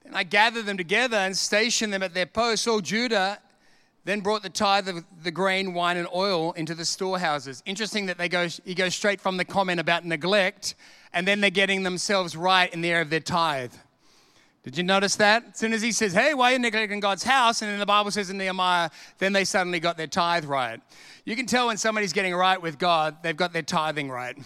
[0.05, 2.65] And I gathered them together and stationed them at their posts.
[2.65, 3.39] All Judah
[4.05, 7.61] then brought the tithe of the grain, wine, and oil into the storehouses.
[7.65, 10.75] Interesting that they go, he goes straight from the comment about neglect,
[11.11, 13.73] and then they're getting themselves right in the area of their tithe.
[14.67, 15.45] Did you notice that?
[15.53, 17.61] As soon as he says, hey, why are you neglecting God's house?
[17.61, 20.81] And then the Bible says in Nehemiah, then they suddenly got their tithe right.
[21.23, 24.37] You can tell when somebody's getting right with God, they've got their tithing right.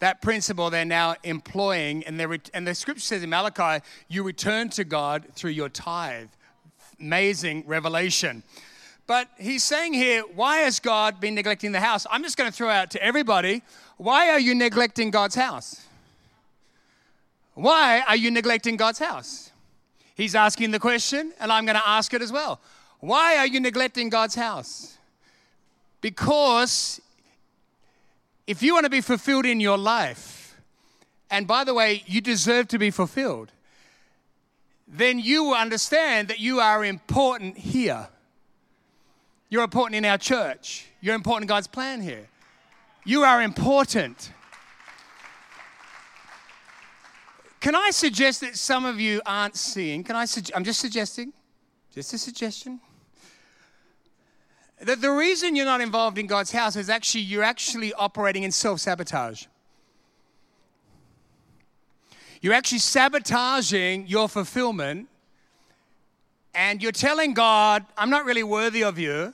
[0.00, 2.20] That principle they're now employing, and,
[2.52, 6.28] and the scripture says in Malachi, you return to God through your tithe.
[7.00, 8.42] Amazing revelation.
[9.06, 12.06] But he's saying here, why has God been neglecting the house?
[12.10, 13.62] I'm just going to throw out to everybody,
[13.96, 15.85] why are you neglecting God's house?
[17.56, 19.50] Why are you neglecting God's house?
[20.14, 22.60] He's asking the question, and I'm going to ask it as well.
[23.00, 24.98] Why are you neglecting God's house?
[26.02, 27.00] Because
[28.46, 30.58] if you want to be fulfilled in your life,
[31.30, 33.50] and by the way, you deserve to be fulfilled,
[34.86, 38.06] then you will understand that you are important here.
[39.48, 40.86] You're important in our church.
[41.00, 42.28] You're important in God's plan here.
[43.06, 44.30] You are important.
[47.60, 50.04] Can I suggest that some of you aren't seeing?
[50.04, 50.24] Can I?
[50.24, 51.32] Su- I'm just suggesting,
[51.92, 52.80] just a suggestion.
[54.80, 58.52] That the reason you're not involved in God's house is actually you're actually operating in
[58.52, 59.46] self sabotage.
[62.42, 65.08] You're actually sabotaging your fulfillment,
[66.54, 69.32] and you're telling God, I'm not really worthy of you.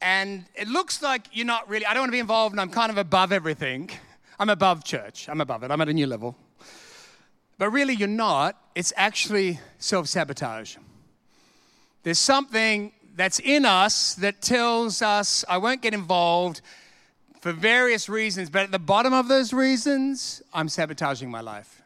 [0.00, 2.70] And it looks like you're not really, I don't want to be involved, and I'm
[2.70, 3.90] kind of above everything.
[4.38, 6.36] I'm above church, I'm above it, I'm at a new level.
[7.58, 8.56] But really, you're not.
[8.74, 10.76] It's actually self sabotage.
[12.04, 16.60] There's something that's in us that tells us, I won't get involved
[17.40, 21.82] for various reasons, but at the bottom of those reasons, I'm sabotaging my life.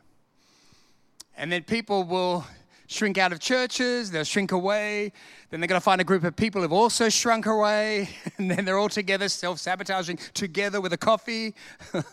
[1.36, 2.44] And then people will
[2.86, 5.12] shrink out of churches, they'll shrink away.
[5.50, 8.10] Then they're going to find a group of people who've also shrunk away.
[8.38, 11.54] And then they're all together, self sabotaging, together with a coffee
[11.94, 12.04] and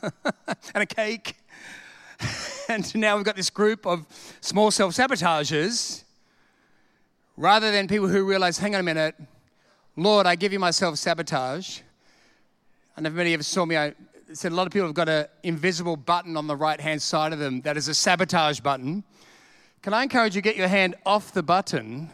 [0.76, 1.36] a cake.
[2.70, 4.06] and now we've got this group of
[4.42, 6.04] small self sabotagers
[7.38, 9.16] rather than people who realize, hang on a minute,
[9.96, 11.82] Lord, I give you my self sabotage.
[12.98, 13.78] I know many you saw me.
[13.78, 13.94] I
[14.34, 17.34] said a lot of people have got an invisible button on the right hand side
[17.34, 19.04] of them that is a sabotage button.
[19.82, 22.10] Can I encourage you to get your hand off the button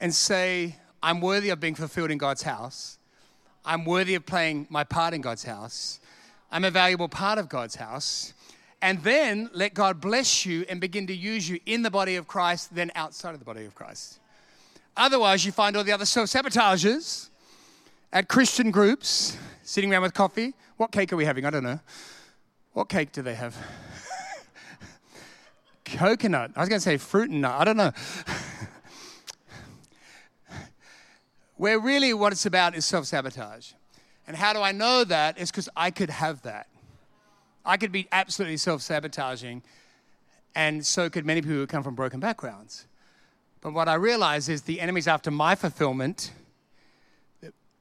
[0.00, 2.98] and say, I'm worthy of being fulfilled in God's house.
[3.64, 6.00] I'm worthy of playing my part in God's house.
[6.50, 8.34] I'm a valuable part of God's house
[8.82, 12.26] and then let God bless you and begin to use you in the body of
[12.26, 14.18] Christ, then outside of the body of Christ.
[14.96, 17.28] Otherwise, you find all the other self sabotages
[18.12, 20.54] at Christian groups sitting around with coffee.
[20.76, 21.44] What cake are we having?
[21.44, 21.80] I don't know.
[22.72, 23.56] What cake do they have?
[25.84, 26.52] Coconut.
[26.56, 27.60] I was going to say fruit and nut.
[27.60, 27.92] I don't know.
[31.56, 33.72] Where really what it's about is self sabotage.
[34.26, 35.38] And how do I know that?
[35.38, 36.69] It's because I could have that.
[37.64, 39.62] I could be absolutely self sabotaging,
[40.54, 42.86] and so could many people who come from broken backgrounds.
[43.60, 46.32] But what I realize is the enemy's after my fulfillment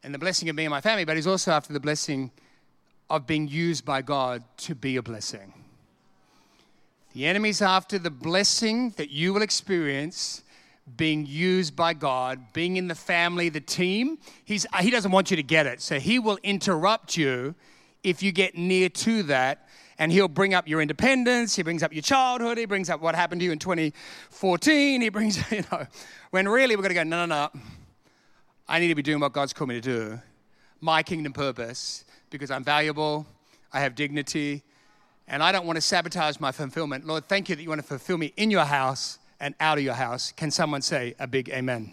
[0.04, 2.32] and the blessing of me and my family, but he's also after the blessing
[3.10, 5.54] of being used by God to be a blessing.
[7.14, 10.44] The enemy's after the blessing that you will experience
[10.98, 14.18] being used by God, being in the family, the team.
[14.44, 15.82] He's, he doesn't want you to get it.
[15.82, 17.56] So he will interrupt you
[18.04, 19.68] if you get near to that
[20.00, 23.14] and he'll bring up your independence, he brings up your childhood, he brings up what
[23.14, 25.86] happened to you in 2014, he brings, you know,
[26.32, 27.62] when really we're going to go, no, no, no.
[28.68, 30.22] I need to be doing what God's called me to do,
[30.80, 33.28] my kingdom purpose, because I'm valuable,
[33.74, 34.64] I have dignity,
[35.28, 37.06] and I don't want to sabotage my fulfillment.
[37.06, 39.84] Lord, thank you that you want to fulfill me in your house and out of
[39.84, 40.32] your house.
[40.32, 41.92] Can someone say a big amen?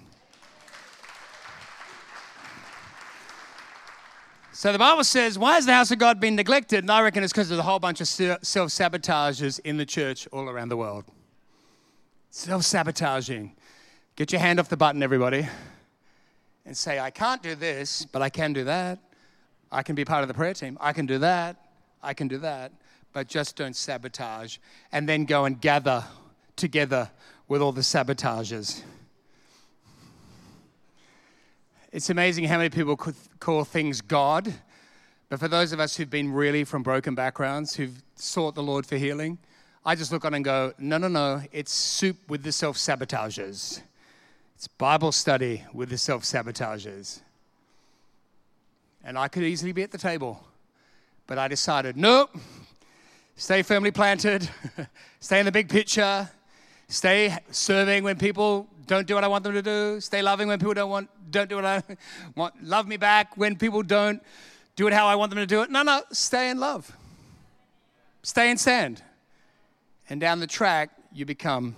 [4.57, 6.79] So the Bible says, why has the house of God been neglected?
[6.79, 10.27] And I reckon it's because there's a whole bunch of self sabotages in the church
[10.33, 11.05] all around the world.
[12.31, 13.55] Self sabotaging.
[14.16, 15.47] Get your hand off the button, everybody,
[16.64, 18.99] and say, I can't do this, but I can do that.
[19.71, 20.79] I can be part of the prayer team.
[20.81, 21.57] I can do that.
[22.03, 22.73] I can do that.
[23.12, 24.57] But just don't sabotage.
[24.90, 26.03] And then go and gather
[26.57, 27.11] together
[27.47, 28.81] with all the sabotages.
[31.96, 32.94] It's amazing how many people
[33.40, 34.52] call things God.
[35.30, 38.85] But for those of us who've been really from broken backgrounds, who've sought the Lord
[38.85, 39.38] for healing,
[39.82, 43.80] I just look on and go, no, no, no, it's soup with the self sabotagers.
[44.56, 47.22] It's Bible study with the self sabotagers.
[49.02, 50.44] And I could easily be at the table,
[51.26, 52.28] but I decided, nope,
[53.37, 54.46] stay firmly planted,
[55.20, 56.28] stay in the big picture,
[56.88, 60.01] stay serving when people don't do what I want them to do.
[60.01, 61.83] Stay loving when people don't want, don't do what I
[62.37, 62.62] want.
[62.62, 64.22] Love me back when people don't
[64.77, 65.70] do it how I want them to do it.
[65.70, 66.96] No, no, stay in love.
[68.22, 69.03] Stay in stand.
[70.09, 71.77] And down the track, you become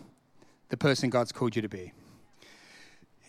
[0.68, 1.92] the person God's called you to be.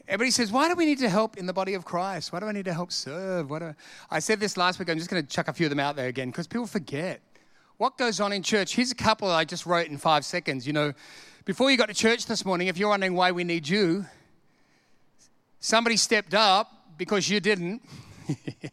[0.07, 2.33] Everybody says, Why do we need to help in the body of Christ?
[2.33, 3.49] Why do I need to help serve?
[3.49, 3.75] What do I...
[4.09, 4.89] I said this last week.
[4.89, 7.21] I'm just going to chuck a few of them out there again because people forget.
[7.77, 8.75] What goes on in church?
[8.75, 10.65] Here's a couple I just wrote in five seconds.
[10.65, 10.93] You know,
[11.49, 14.05] before you got to church this morning, if you're wondering why we need you,
[15.59, 17.81] somebody stepped up because you didn't.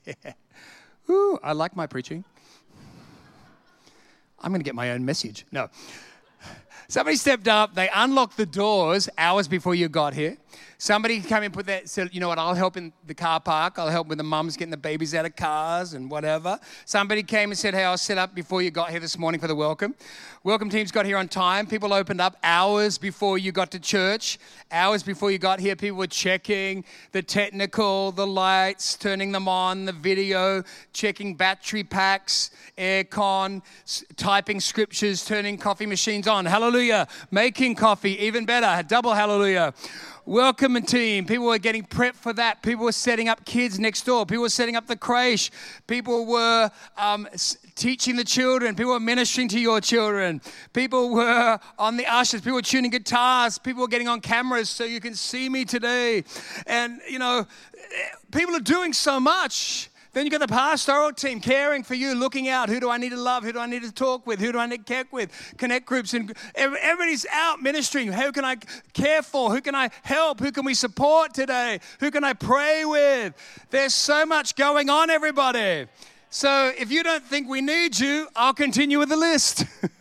[1.09, 2.23] Ooh, I like my preaching.
[4.39, 5.47] I'm going to get my own message.
[5.51, 5.71] No.
[6.89, 10.37] Somebody stepped up, they unlocked the doors hours before you got here.
[10.79, 13.79] Somebody came and put that, said, you know what, I'll help in the car park.
[13.79, 16.59] I'll help with the mums getting the babies out of cars and whatever.
[16.85, 19.47] Somebody came and said, hey, I'll set up before you got here this morning for
[19.47, 19.95] the welcome.
[20.45, 21.67] Welcome teams got here on time.
[21.67, 24.39] People opened up hours before you got to church.
[24.71, 29.87] Hours before you got here, people were checking the technical, the lights, turning them on,
[29.87, 30.63] the video,
[30.93, 33.63] checking battery packs, aircon,
[34.17, 36.45] typing scriptures, turning coffee machines on.
[36.67, 37.07] Hallelujah.
[37.31, 38.83] Making coffee, even better.
[38.83, 39.73] Double hallelujah
[40.25, 41.25] welcome team.
[41.25, 42.61] People were getting prepped for that.
[42.61, 44.27] People were setting up kids next door.
[44.27, 45.53] People were setting up the creche.
[45.87, 47.29] People were um,
[47.77, 48.75] teaching the children.
[48.75, 50.41] People were ministering to your children.
[50.73, 52.41] People were on the ushers.
[52.41, 53.57] People were tuning guitars.
[53.59, 56.25] People were getting on cameras so you can see me today.
[56.67, 57.47] And, you know,
[58.33, 59.91] people are doing so much.
[60.17, 62.71] Then you've got the pastoral team caring for you, looking out.
[62.71, 63.45] Who do I need to love?
[63.45, 64.41] Who do I need to talk with?
[64.41, 65.55] Who do I need to connect with?
[65.59, 66.15] Connect groups.
[66.15, 68.11] And everybody's out ministering.
[68.11, 68.57] Who can I
[68.95, 69.51] care for?
[69.51, 70.41] Who can I help?
[70.41, 71.81] Who can we support today?
[72.01, 73.35] Who can I pray with?
[73.69, 75.87] There's so much going on, everybody.
[76.31, 79.67] So if you don't think we need you, I'll continue with the list.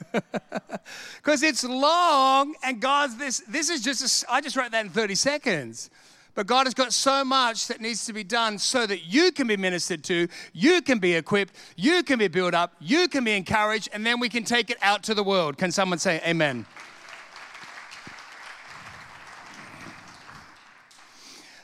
[1.17, 4.91] Because it's long and God's this this is just a, I just wrote that in
[4.91, 5.89] 30 seconds.
[6.35, 9.47] But God has got so much that needs to be done so that you can
[9.47, 13.31] be ministered to, you can be equipped, you can be built up, you can be
[13.31, 15.57] encouraged, and then we can take it out to the world.
[15.57, 16.65] Can someone say amen?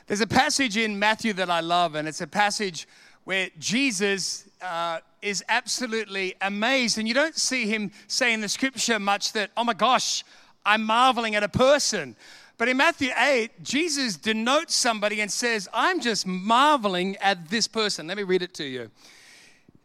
[0.06, 2.88] There's a passage in Matthew that I love, and it's a passage
[3.24, 6.98] where Jesus uh, is absolutely amazed.
[6.98, 10.24] And you don't see him say in the scripture much that, oh my gosh,
[10.64, 12.16] I'm marveling at a person.
[12.62, 18.06] But in Matthew 8, Jesus denotes somebody and says, I'm just marveling at this person.
[18.06, 18.88] Let me read it to you.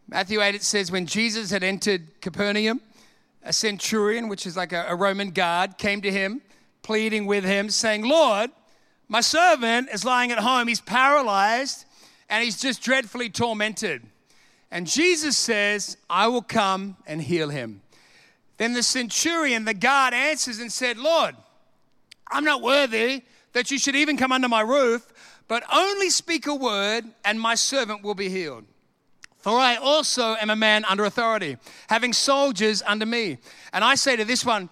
[0.07, 2.81] Matthew 8, it says, When Jesus had entered Capernaum,
[3.41, 6.39] a centurion, which is like a, a Roman guard, came to him,
[6.83, 8.51] pleading with him, saying, Lord,
[9.07, 10.67] my servant is lying at home.
[10.67, 11.85] He's paralyzed
[12.29, 14.03] and he's just dreadfully tormented.
[14.69, 17.81] And Jesus says, I will come and heal him.
[18.57, 21.35] Then the centurion, the guard, answers and said, Lord,
[22.29, 25.11] I'm not worthy that you should even come under my roof,
[25.47, 28.65] but only speak a word, and my servant will be healed.
[29.39, 33.37] For I also am a man under authority, having soldiers under me.
[33.71, 34.69] And I say to this one,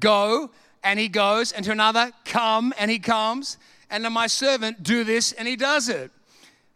[0.00, 0.50] Go,
[0.82, 3.56] and he goes, and to another, Come, and he comes,
[3.88, 6.10] and to my servant, Do this, and he does it.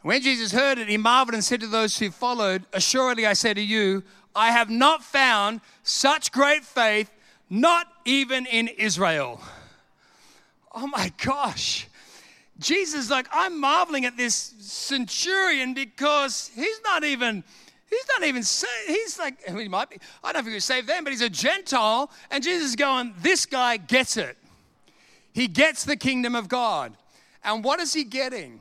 [0.02, 3.52] When Jesus heard it, he marveled and said to those who followed, Assuredly I say
[3.52, 4.02] to you,
[4.34, 7.10] I have not found such great faith,
[7.50, 9.40] not even in Israel
[10.72, 11.86] oh my gosh.
[12.58, 17.42] Jesus, like, I'm marveling at this centurion because he's not even,
[17.88, 18.42] he's not even.
[18.86, 21.22] He's like, he might be, I don't know if he was saved then, but he's
[21.22, 22.10] a Gentile.
[22.30, 24.36] And Jesus is going, this guy gets it.
[25.32, 26.92] He gets the kingdom of God.
[27.42, 28.60] And what is he getting?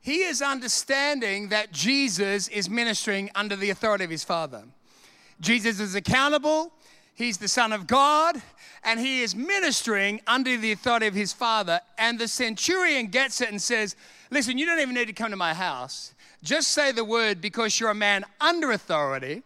[0.00, 4.62] He is understanding that Jesus is ministering under the authority of his Father.
[5.40, 6.72] Jesus is accountable.
[7.14, 8.40] He's the Son of God
[8.84, 11.80] and he is ministering under the authority of his father.
[11.98, 13.96] And the centurion gets it and says,
[14.30, 16.14] Listen, you don't even need to come to my house.
[16.42, 19.42] Just say the word because you're a man under authority,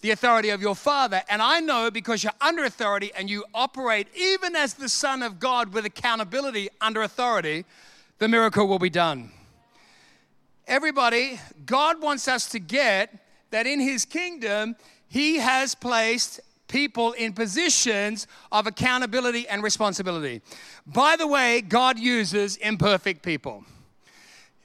[0.00, 1.22] the authority of your father.
[1.28, 5.40] And I know because you're under authority and you operate even as the Son of
[5.40, 7.64] God with accountability under authority,
[8.18, 9.30] the miracle will be done.
[10.66, 13.14] Everybody, God wants us to get
[13.50, 14.76] that in his kingdom,
[15.08, 16.40] he has placed
[16.72, 20.40] people in positions of accountability and responsibility.
[20.86, 23.64] By the way, God uses imperfect people.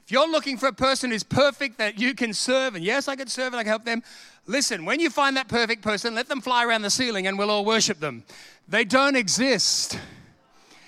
[0.04, 3.14] If you're looking for a person who's perfect that you can serve, and yes, I
[3.14, 4.02] can serve and I can help them,
[4.46, 7.50] listen, when you find that perfect person, let them fly around the ceiling and we'll
[7.50, 8.24] all worship them.
[8.66, 9.98] They don't exist.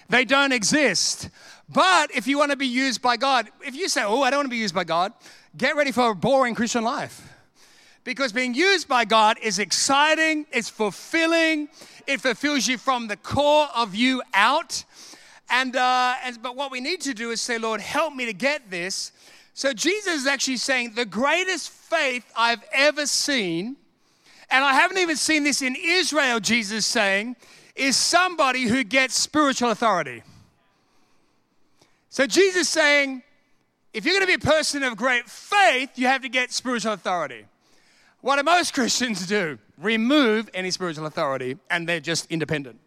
[0.09, 1.29] They don't exist.
[1.69, 4.39] But if you want to be used by God, if you say, oh, I don't
[4.39, 5.13] want to be used by God,
[5.55, 7.31] get ready for a boring Christian life
[8.05, 11.69] because being used by God is exciting, it's fulfilling,
[12.07, 14.85] it fulfills you from the core of you out.
[15.51, 18.33] And, uh, and but what we need to do is say, Lord, help me to
[18.33, 19.13] get this.
[19.53, 23.77] So Jesus is actually saying the greatest faith I've ever seen,
[24.51, 27.37] and I haven't even seen this in Israel, Jesus saying,
[27.77, 30.23] is somebody who gets spiritual authority.
[32.09, 33.23] So Jesus saying,
[33.93, 36.93] if you're going to be a person of great faith, you have to get spiritual
[36.93, 37.45] authority.
[38.21, 39.59] What do most Christians do?
[39.79, 42.79] Remove any spiritual authority and they're just independent.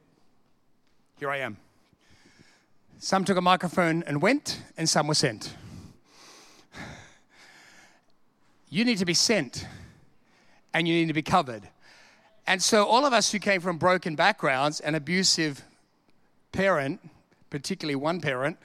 [1.18, 1.58] Here I am.
[3.00, 5.56] Some took a microphone and went, and some were sent.
[8.70, 9.68] You need to be sent
[10.74, 11.64] and you need to be covered.
[12.48, 15.64] And so, all of us who came from broken backgrounds, an abusive
[16.52, 17.00] parent,
[17.50, 18.58] particularly one parent,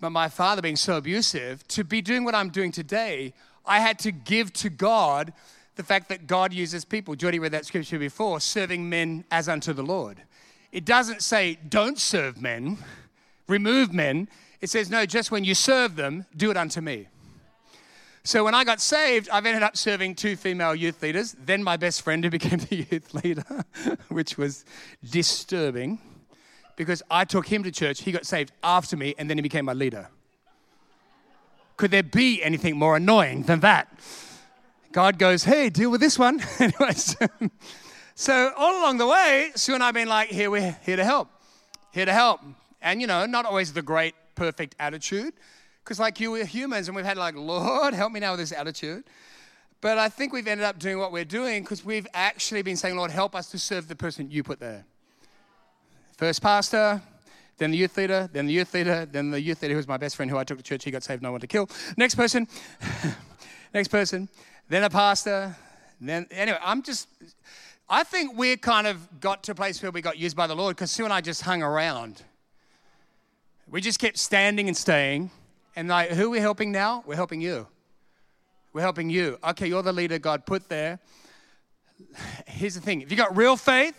[0.00, 3.32] but my father being so abusive, to be doing what I'm doing today,
[3.64, 5.32] I had to give to God
[5.76, 7.14] the fact that God uses people.
[7.14, 10.22] Jody read that scripture before, serving men as unto the Lord.
[10.72, 12.78] It doesn't say, don't serve men,
[13.46, 14.28] remove men.
[14.60, 17.08] It says, no, just when you serve them, do it unto me.
[18.24, 21.76] So when I got saved, I've ended up serving two female youth leaders, then my
[21.76, 23.64] best friend who became the youth leader,
[24.08, 24.64] which was
[25.08, 26.00] disturbing
[26.76, 29.64] because I took him to church, he got saved after me, and then he became
[29.64, 30.08] my leader.
[31.76, 33.88] Could there be anything more annoying than that?
[34.96, 36.40] God goes, hey, deal with this one.
[36.58, 37.16] Anyways,
[38.14, 41.04] so all along the way, Sue and I have been like, here we're here to
[41.04, 41.28] help,
[41.92, 42.40] here to help.
[42.80, 45.34] And you know, not always the great, perfect attitude,
[45.84, 48.52] because like you, we're humans, and we've had like, Lord, help me now with this
[48.52, 49.04] attitude.
[49.82, 52.96] But I think we've ended up doing what we're doing because we've actually been saying,
[52.96, 54.86] Lord, help us to serve the person you put there.
[56.16, 57.02] First pastor,
[57.58, 59.98] then the youth leader, then the youth leader, then the youth leader who was my
[59.98, 60.84] best friend who I took to church.
[60.84, 61.68] He got saved, no one to kill.
[61.98, 62.48] Next person,
[63.74, 64.30] next person,
[64.68, 65.56] then a pastor.
[66.00, 67.08] Then, anyway, I'm just,
[67.88, 70.56] I think we kind of got to a place where we got used by the
[70.56, 72.22] Lord because Sue and I just hung around.
[73.70, 75.30] We just kept standing and staying.
[75.74, 77.02] And like, who are we helping now?
[77.06, 77.66] We're helping you.
[78.72, 79.38] We're helping you.
[79.42, 80.98] Okay, you're the leader God put there.
[82.46, 83.96] Here's the thing if you got real faith,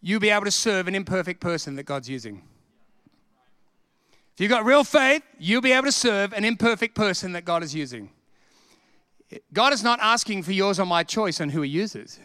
[0.00, 2.42] you'll be able to serve an imperfect person that God's using.
[4.34, 7.62] If you've got real faith, you'll be able to serve an imperfect person that God
[7.62, 8.10] is using.
[9.52, 12.18] God is not asking for yours or my choice on who He uses.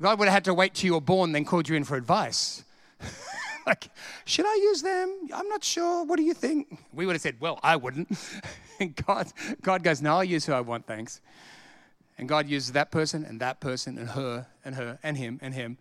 [0.00, 1.96] God would have had to wait till you were born, then called you in for
[1.96, 2.64] advice.
[3.66, 3.90] like,
[4.24, 5.28] should I use them?
[5.34, 6.04] I'm not sure.
[6.04, 6.78] What do you think?
[6.92, 8.08] We would have said, well, I wouldn't.
[8.80, 9.26] and God,
[9.60, 11.20] God goes, no, I'll use who I want, thanks.
[12.16, 15.54] And God uses that person and that person and her and her and him and
[15.54, 15.78] him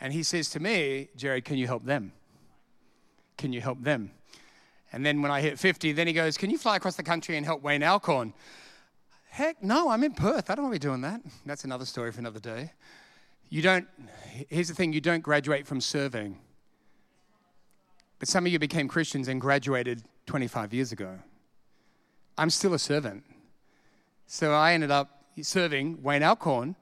[0.00, 2.12] and he says to me, Jared, can you help them?
[3.38, 4.10] Can you help them?
[4.92, 7.36] And then when I hit 50, then he goes, Can you fly across the country
[7.36, 8.32] and help Wayne Alcorn?
[9.36, 10.48] Heck, no, I'm in Perth.
[10.48, 11.20] I don't want to be doing that.
[11.44, 12.72] That's another story for another day.
[13.50, 13.86] You don't,
[14.48, 16.38] here's the thing you don't graduate from serving.
[18.18, 21.18] But some of you became Christians and graduated 25 years ago.
[22.38, 23.24] I'm still a servant.
[24.26, 26.74] So I ended up serving Wayne Alcorn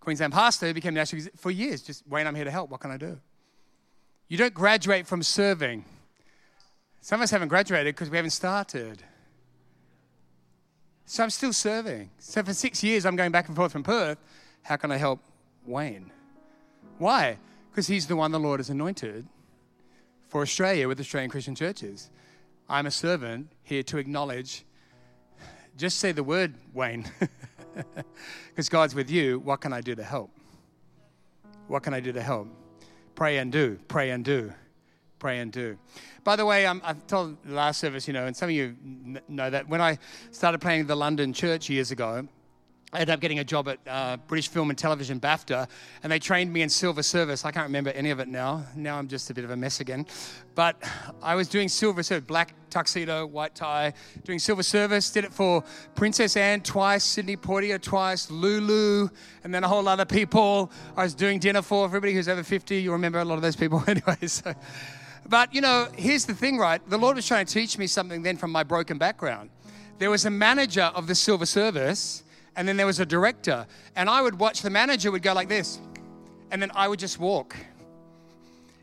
[0.00, 1.80] Queensland pastor, who became national for years.
[1.80, 2.70] Just, Wayne, I'm here to help.
[2.70, 3.20] What can I do?
[4.26, 5.84] You don't graduate from serving.
[7.02, 9.04] Some of us haven't graduated because we haven't started.
[11.06, 12.10] So I'm still serving.
[12.18, 14.18] So for six years, I'm going back and forth from Perth.
[14.62, 15.20] How can I help
[15.66, 16.10] Wayne?
[16.98, 17.38] Why?
[17.70, 19.26] Because he's the one the Lord has anointed
[20.28, 22.10] for Australia with Australian Christian churches.
[22.68, 24.64] I'm a servant here to acknowledge.
[25.76, 27.04] Just say the word, Wayne.
[28.48, 30.30] Because God's with you, what can I do to help?
[31.66, 32.48] What can I do to help?
[33.14, 34.52] Pray and do, pray and do,
[35.24, 35.78] pray and do.
[36.22, 38.76] By the way, um, I've told the last service, you know, and some of you
[39.26, 39.96] know that when I
[40.32, 42.28] started playing the London church years ago,
[42.92, 45.66] I ended up getting a job at uh, British Film and Television BAFTA,
[46.02, 47.46] and they trained me in silver service.
[47.46, 48.66] I can't remember any of it now.
[48.76, 50.04] Now I'm just a bit of a mess again.
[50.54, 50.76] But
[51.22, 53.94] I was doing silver service, black tuxedo, white tie,
[54.24, 55.10] doing silver service.
[55.10, 55.64] Did it for
[55.94, 59.08] Princess Anne twice, Sidney Poitier twice, Lulu,
[59.42, 60.70] and then a whole lot of people.
[60.98, 62.76] I was doing dinner for everybody who's over 50.
[62.76, 64.26] You remember a lot of those people anyway.
[64.26, 64.54] So.
[65.28, 66.80] But you know, here's the thing, right?
[66.88, 69.50] The Lord was trying to teach me something then from my broken background.
[69.98, 72.24] There was a manager of the silver service
[72.56, 73.66] and then there was a director.
[73.96, 75.80] And I would watch the manager would go like this,
[76.50, 77.56] and then I would just walk.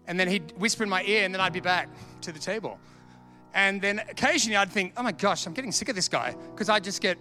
[0.08, 1.90] And then he'd whisper in my ear, and then I'd be back
[2.22, 2.80] to the table.
[3.54, 6.70] And then occasionally I'd think, oh my gosh, I'm getting sick of this guy, because
[6.70, 7.18] I'd just get.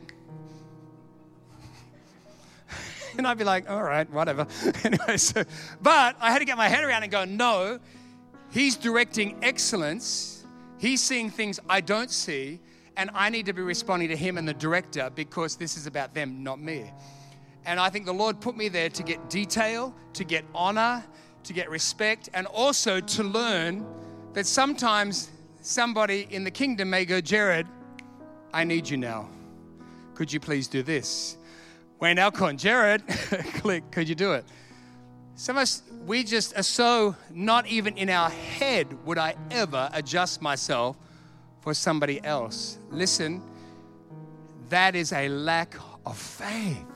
[3.16, 4.46] and I'd be like, all right, whatever.
[4.84, 5.44] anyway, so,
[5.80, 7.78] but I had to get my head around and go, no,
[8.50, 10.46] he's directing excellence.
[10.78, 12.60] He's seeing things I don't see
[12.96, 16.12] and I need to be responding to him and the director because this is about
[16.14, 16.92] them, not me.
[17.64, 21.02] And I think the Lord put me there to get detail, to get honor,
[21.44, 23.86] to get respect, and also to learn
[24.34, 25.30] that sometimes
[25.62, 27.66] somebody in the kingdom may go, Jared,
[28.52, 29.28] I need you now.
[30.14, 31.38] Could you please do this?
[32.00, 33.06] Wayne Alcorn, Jared,
[33.54, 34.44] click, could you do it?
[35.36, 39.90] Some of us, we just are so not even in our head would I ever
[39.92, 40.96] adjust myself
[41.60, 42.78] for somebody else.
[42.90, 43.42] Listen,
[44.70, 45.74] that is a lack
[46.06, 46.86] of faith.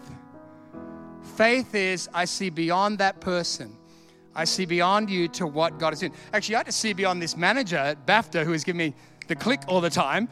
[1.36, 3.76] Faith is I see beyond that person.
[4.34, 6.12] I see beyond you to what God is doing.
[6.32, 8.94] Actually, I had to see beyond this manager at BAFTA who was giving me
[9.28, 10.28] the click all the time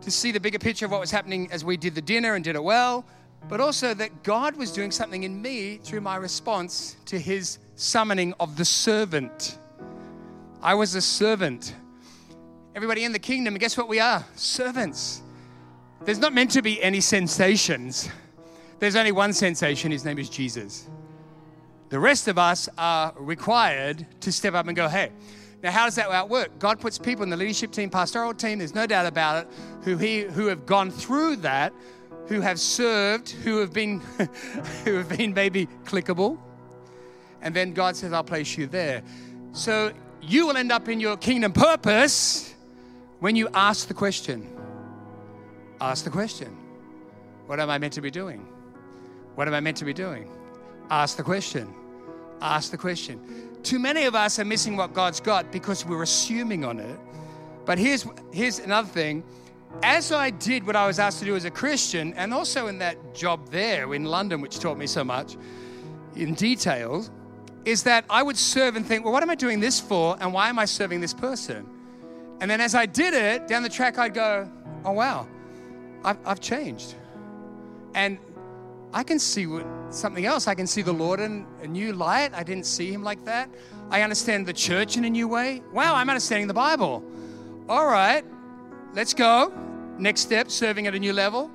[0.00, 2.44] to see the bigger picture of what was happening as we did the dinner and
[2.44, 3.04] did it well,
[3.48, 8.34] but also that God was doing something in me through my response to his summoning
[8.40, 9.58] of the servant.
[10.62, 11.74] I was a servant.
[12.74, 14.24] Everybody in the kingdom, guess what we are?
[14.34, 15.22] Servants.
[16.04, 18.08] There's not meant to be any sensations.
[18.78, 20.88] There's only one sensation, his name is Jesus.
[21.88, 25.10] The rest of us are required to step up and go, hey,
[25.62, 26.58] now, how does that work?
[26.58, 29.52] God puts people in the leadership team, pastoral team, there's no doubt about it,
[29.84, 31.72] who, he, who have gone through that,
[32.26, 34.00] who have served, who have been,
[34.84, 36.38] who have been maybe clickable.
[37.44, 39.02] And then God says, I'll place you there.
[39.52, 42.54] So you will end up in your kingdom purpose
[43.20, 44.50] when you ask the question.
[45.80, 46.56] Ask the question.
[47.46, 48.48] What am I meant to be doing?
[49.34, 50.30] What am I meant to be doing?
[50.90, 51.72] Ask the question.
[52.40, 53.20] Ask the question.
[53.62, 56.98] Too many of us are missing what God's got because we're assuming on it.
[57.66, 59.22] But here's, here's another thing.
[59.82, 62.78] As I did what I was asked to do as a Christian, and also in
[62.78, 65.36] that job there in London, which taught me so much
[66.16, 67.04] in detail,
[67.64, 70.16] is that I would serve and think, well, what am I doing this for?
[70.20, 71.66] And why am I serving this person?
[72.40, 74.50] And then as I did it, down the track, I'd go,
[74.84, 75.26] oh, wow,
[76.04, 76.94] I've, I've changed.
[77.94, 78.18] And
[78.92, 79.46] I can see
[79.90, 80.46] something else.
[80.46, 82.34] I can see the Lord in a new light.
[82.34, 83.48] I didn't see him like that.
[83.90, 85.62] I understand the church in a new way.
[85.72, 87.02] Wow, I'm understanding the Bible.
[87.68, 88.24] All right,
[88.92, 89.52] let's go.
[89.98, 91.50] Next step, serving at a new level,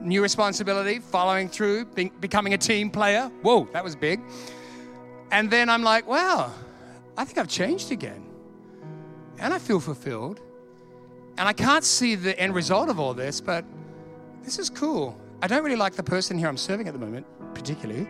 [0.00, 1.86] new responsibility, following through,
[2.20, 3.30] becoming a team player.
[3.42, 4.20] Whoa, that was big.
[5.32, 6.52] And then I'm like, wow,
[7.16, 8.22] I think I've changed again.
[9.38, 10.40] And I feel fulfilled.
[11.38, 13.64] And I can't see the end result of all this, but
[14.42, 15.18] this is cool.
[15.40, 18.06] I don't really like the person here I'm serving at the moment, particularly.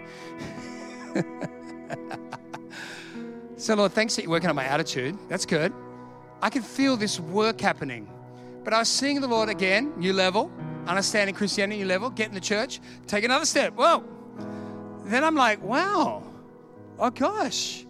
[3.56, 5.16] so, Lord, thanks that you're working on my attitude.
[5.28, 5.72] That's good.
[6.42, 8.08] I can feel this work happening.
[8.64, 10.50] But I was seeing the Lord again, new level,
[10.88, 13.74] understanding Christianity, new level, get in the church, take another step.
[13.74, 14.02] Whoa.
[15.04, 16.24] Then I'm like, wow,
[17.02, 17.84] oh gosh,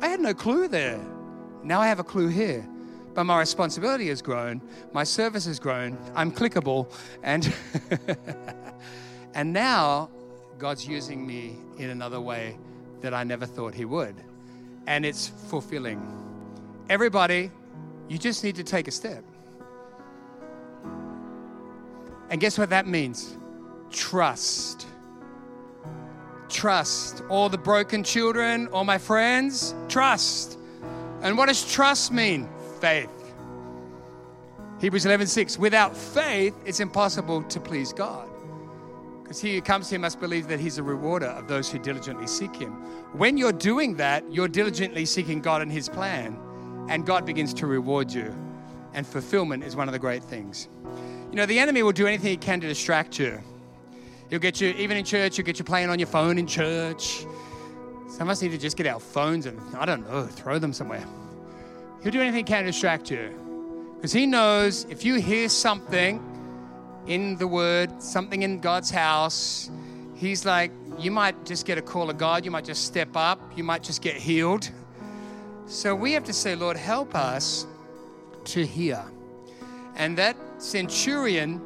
[0.00, 1.00] I had no clue there.
[1.64, 2.68] Now I have a clue here
[3.14, 6.90] but my responsibility has grown, my service has grown, I'm clickable,
[7.22, 7.52] and
[9.34, 10.10] and now
[10.58, 12.56] God's using me in another way
[13.00, 14.14] that I never thought He would,
[14.86, 16.00] and it's fulfilling.
[16.88, 17.50] Everybody,
[18.08, 19.24] you just need to take a step.
[22.30, 23.36] And guess what that means?
[23.90, 24.86] Trust.
[26.52, 27.22] Trust.
[27.28, 30.58] All the broken children, all my friends, trust.
[31.22, 32.48] And what does trust mean?
[32.82, 33.32] faith.
[34.80, 38.28] Hebrews 11:6 Without faith it's impossible to please God.
[39.22, 41.78] Because he who comes to him must believe that he's a rewarder of those who
[41.78, 42.72] diligently seek him.
[43.12, 46.36] When you're doing that, you're diligently seeking God and his plan,
[46.88, 48.34] and God begins to reward you.
[48.94, 50.68] And fulfillment is one of the great things.
[51.30, 53.40] You know, the enemy will do anything he can to distract you.
[54.32, 57.26] He'll get you, even in church, he'll get you playing on your phone in church.
[58.08, 60.72] Some of us need to just get our phones and, I don't know, throw them
[60.72, 61.04] somewhere.
[62.02, 63.92] He'll do anything he can to distract you.
[63.94, 66.24] Because he knows if you hear something
[67.06, 69.70] in the Word, something in God's house,
[70.14, 73.38] he's like, you might just get a call of God, you might just step up,
[73.54, 74.70] you might just get healed.
[75.66, 77.66] So we have to say, Lord, help us
[78.44, 79.04] to hear.
[79.94, 81.60] And that centurion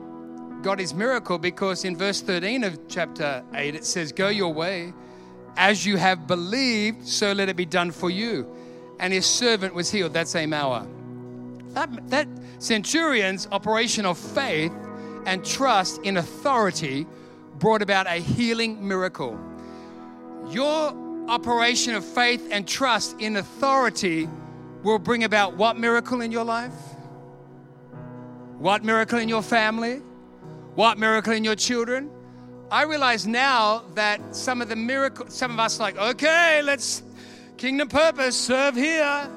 [0.63, 4.93] got his miracle because in verse 13 of chapter 8 it says, Go your way.
[5.57, 8.57] As you have believed, so let it be done for you
[8.99, 10.87] and his servant was healed that same hour.
[11.75, 12.29] That, that
[12.59, 14.73] centurion's operation of faith
[15.27, 17.07] and trust in authority
[17.59, 19.39] brought about a healing miracle.
[20.49, 20.95] Your
[21.29, 24.29] operation of faith and trust in authority
[24.83, 26.73] will bring about what miracle in your life?
[28.59, 30.01] What miracle in your family?
[30.77, 32.11] What miracle in your children?
[32.71, 37.03] I realize now that some of the miracles, some of us like, okay, let's
[37.57, 39.31] Kingdom purpose, serve here,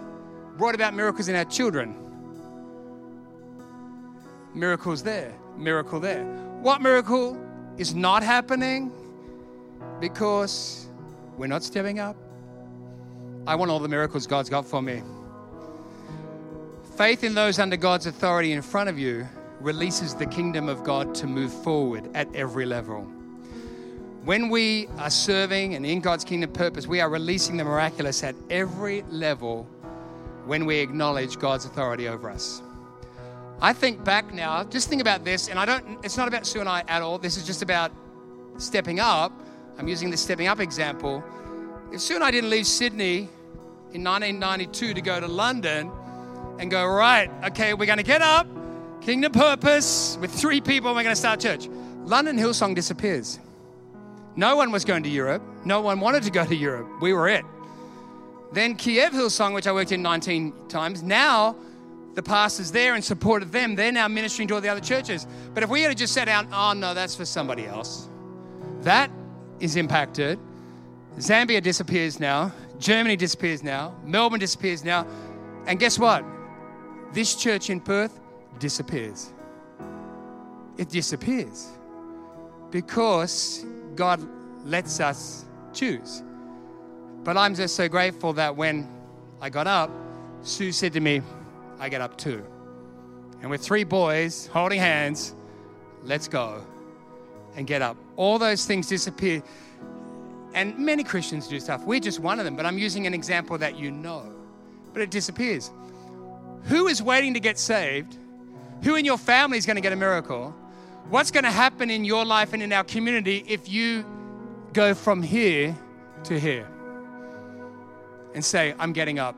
[0.57, 1.95] brought about miracles in our children.
[4.53, 6.25] Miracles there, miracle there.
[6.61, 7.41] What miracle
[7.77, 8.91] is not happening?
[10.01, 10.87] Because
[11.37, 12.17] we're not stepping up.
[13.47, 15.01] I want all the miracles God's got for me.
[16.97, 19.25] Faith in those under God's authority in front of you
[19.59, 23.01] releases the kingdom of God to move forward at every level.
[24.23, 28.35] When we are serving and in God's kingdom purpose, we are releasing the miraculous at
[28.49, 29.63] every level
[30.45, 32.61] when we acknowledge God's authority over us.
[33.61, 36.59] I think back now, just think about this, and I don't, it's not about Sue
[36.61, 37.17] and I at all.
[37.17, 37.91] This is just about
[38.57, 39.31] stepping up.
[39.77, 41.23] I'm using the stepping up example.
[41.91, 43.29] If Sue and I didn't leave Sydney
[43.93, 45.91] in 1992 to go to London
[46.59, 48.47] and go, right, okay, we're going to get up,
[49.01, 51.67] kingdom purpose, with three people, we're going to start church.
[52.05, 53.39] London Hillsong disappears.
[54.35, 55.41] No one was going to Europe.
[55.65, 56.87] No one wanted to go to Europe.
[57.01, 57.45] We were it.
[58.51, 61.55] Then Kiev Hillsong, which I worked in 19 times, now
[62.15, 63.75] the pastors there and supported them.
[63.75, 65.27] They're now ministering to all the other churches.
[65.53, 68.09] But if we had to just sat down, oh no, that's for somebody else,
[68.81, 69.11] that
[69.59, 70.39] is impacted.
[71.17, 72.51] Zambia disappears now.
[72.79, 73.93] Germany disappears now.
[74.05, 75.05] Melbourne disappears now.
[75.67, 76.23] And guess what?
[77.13, 78.19] This church in Perth
[78.59, 79.31] disappears.
[80.77, 81.69] It disappears
[82.71, 84.21] because God
[84.65, 86.23] lets us choose.
[87.23, 88.87] But I'm just so grateful that when
[89.41, 89.91] I got up,
[90.41, 91.21] Sue said to me,
[91.79, 92.45] I get up too.
[93.41, 95.33] And with three boys holding hands,
[96.03, 96.63] let's go
[97.55, 97.97] and get up.
[98.15, 99.41] All those things disappear.
[100.53, 101.83] And many Christians do stuff.
[101.85, 104.31] We're just one of them, but I'm using an example that you know.
[104.93, 105.71] But it disappears.
[106.63, 108.17] Who is waiting to get saved?
[108.83, 110.55] Who in your family is going to get a miracle?
[111.09, 114.05] What's going to happen in your life and in our community if you
[114.73, 115.75] go from here
[116.25, 116.67] to here
[118.33, 119.35] and say, I'm getting up?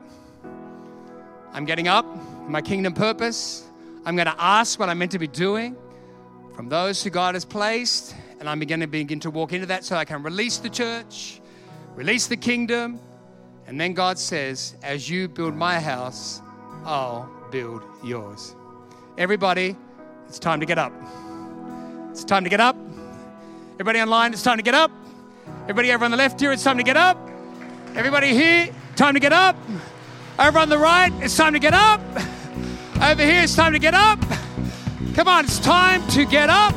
[1.52, 2.06] I'm getting up,
[2.48, 3.66] my kingdom purpose.
[4.04, 5.76] I'm going to ask what I'm meant to be doing
[6.54, 9.84] from those who God has placed, and I'm going to begin to walk into that
[9.84, 11.40] so I can release the church,
[11.94, 13.00] release the kingdom,
[13.66, 16.42] and then God says, As you build my house,
[16.84, 18.54] I'll build yours.
[19.22, 19.76] Everybody,
[20.26, 20.92] it's time to get up.
[22.10, 22.74] It's time to get up.
[23.74, 24.90] Everybody online, it's time to get up.
[25.62, 27.16] Everybody over on the left here, it's time to get up.
[27.94, 29.54] Everybody here, time to get up.
[30.40, 32.00] Over on the right, it's time to get up.
[33.00, 34.18] Over here, it's time to get up.
[35.14, 36.74] Come on, it's time to get up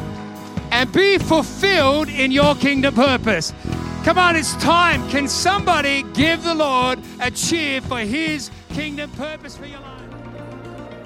[0.70, 3.54] and be fulfilled in your kingdom purpose.
[4.04, 5.10] Come on, it's time.
[5.10, 9.95] Can somebody give the Lord a cheer for his kingdom purpose for your life?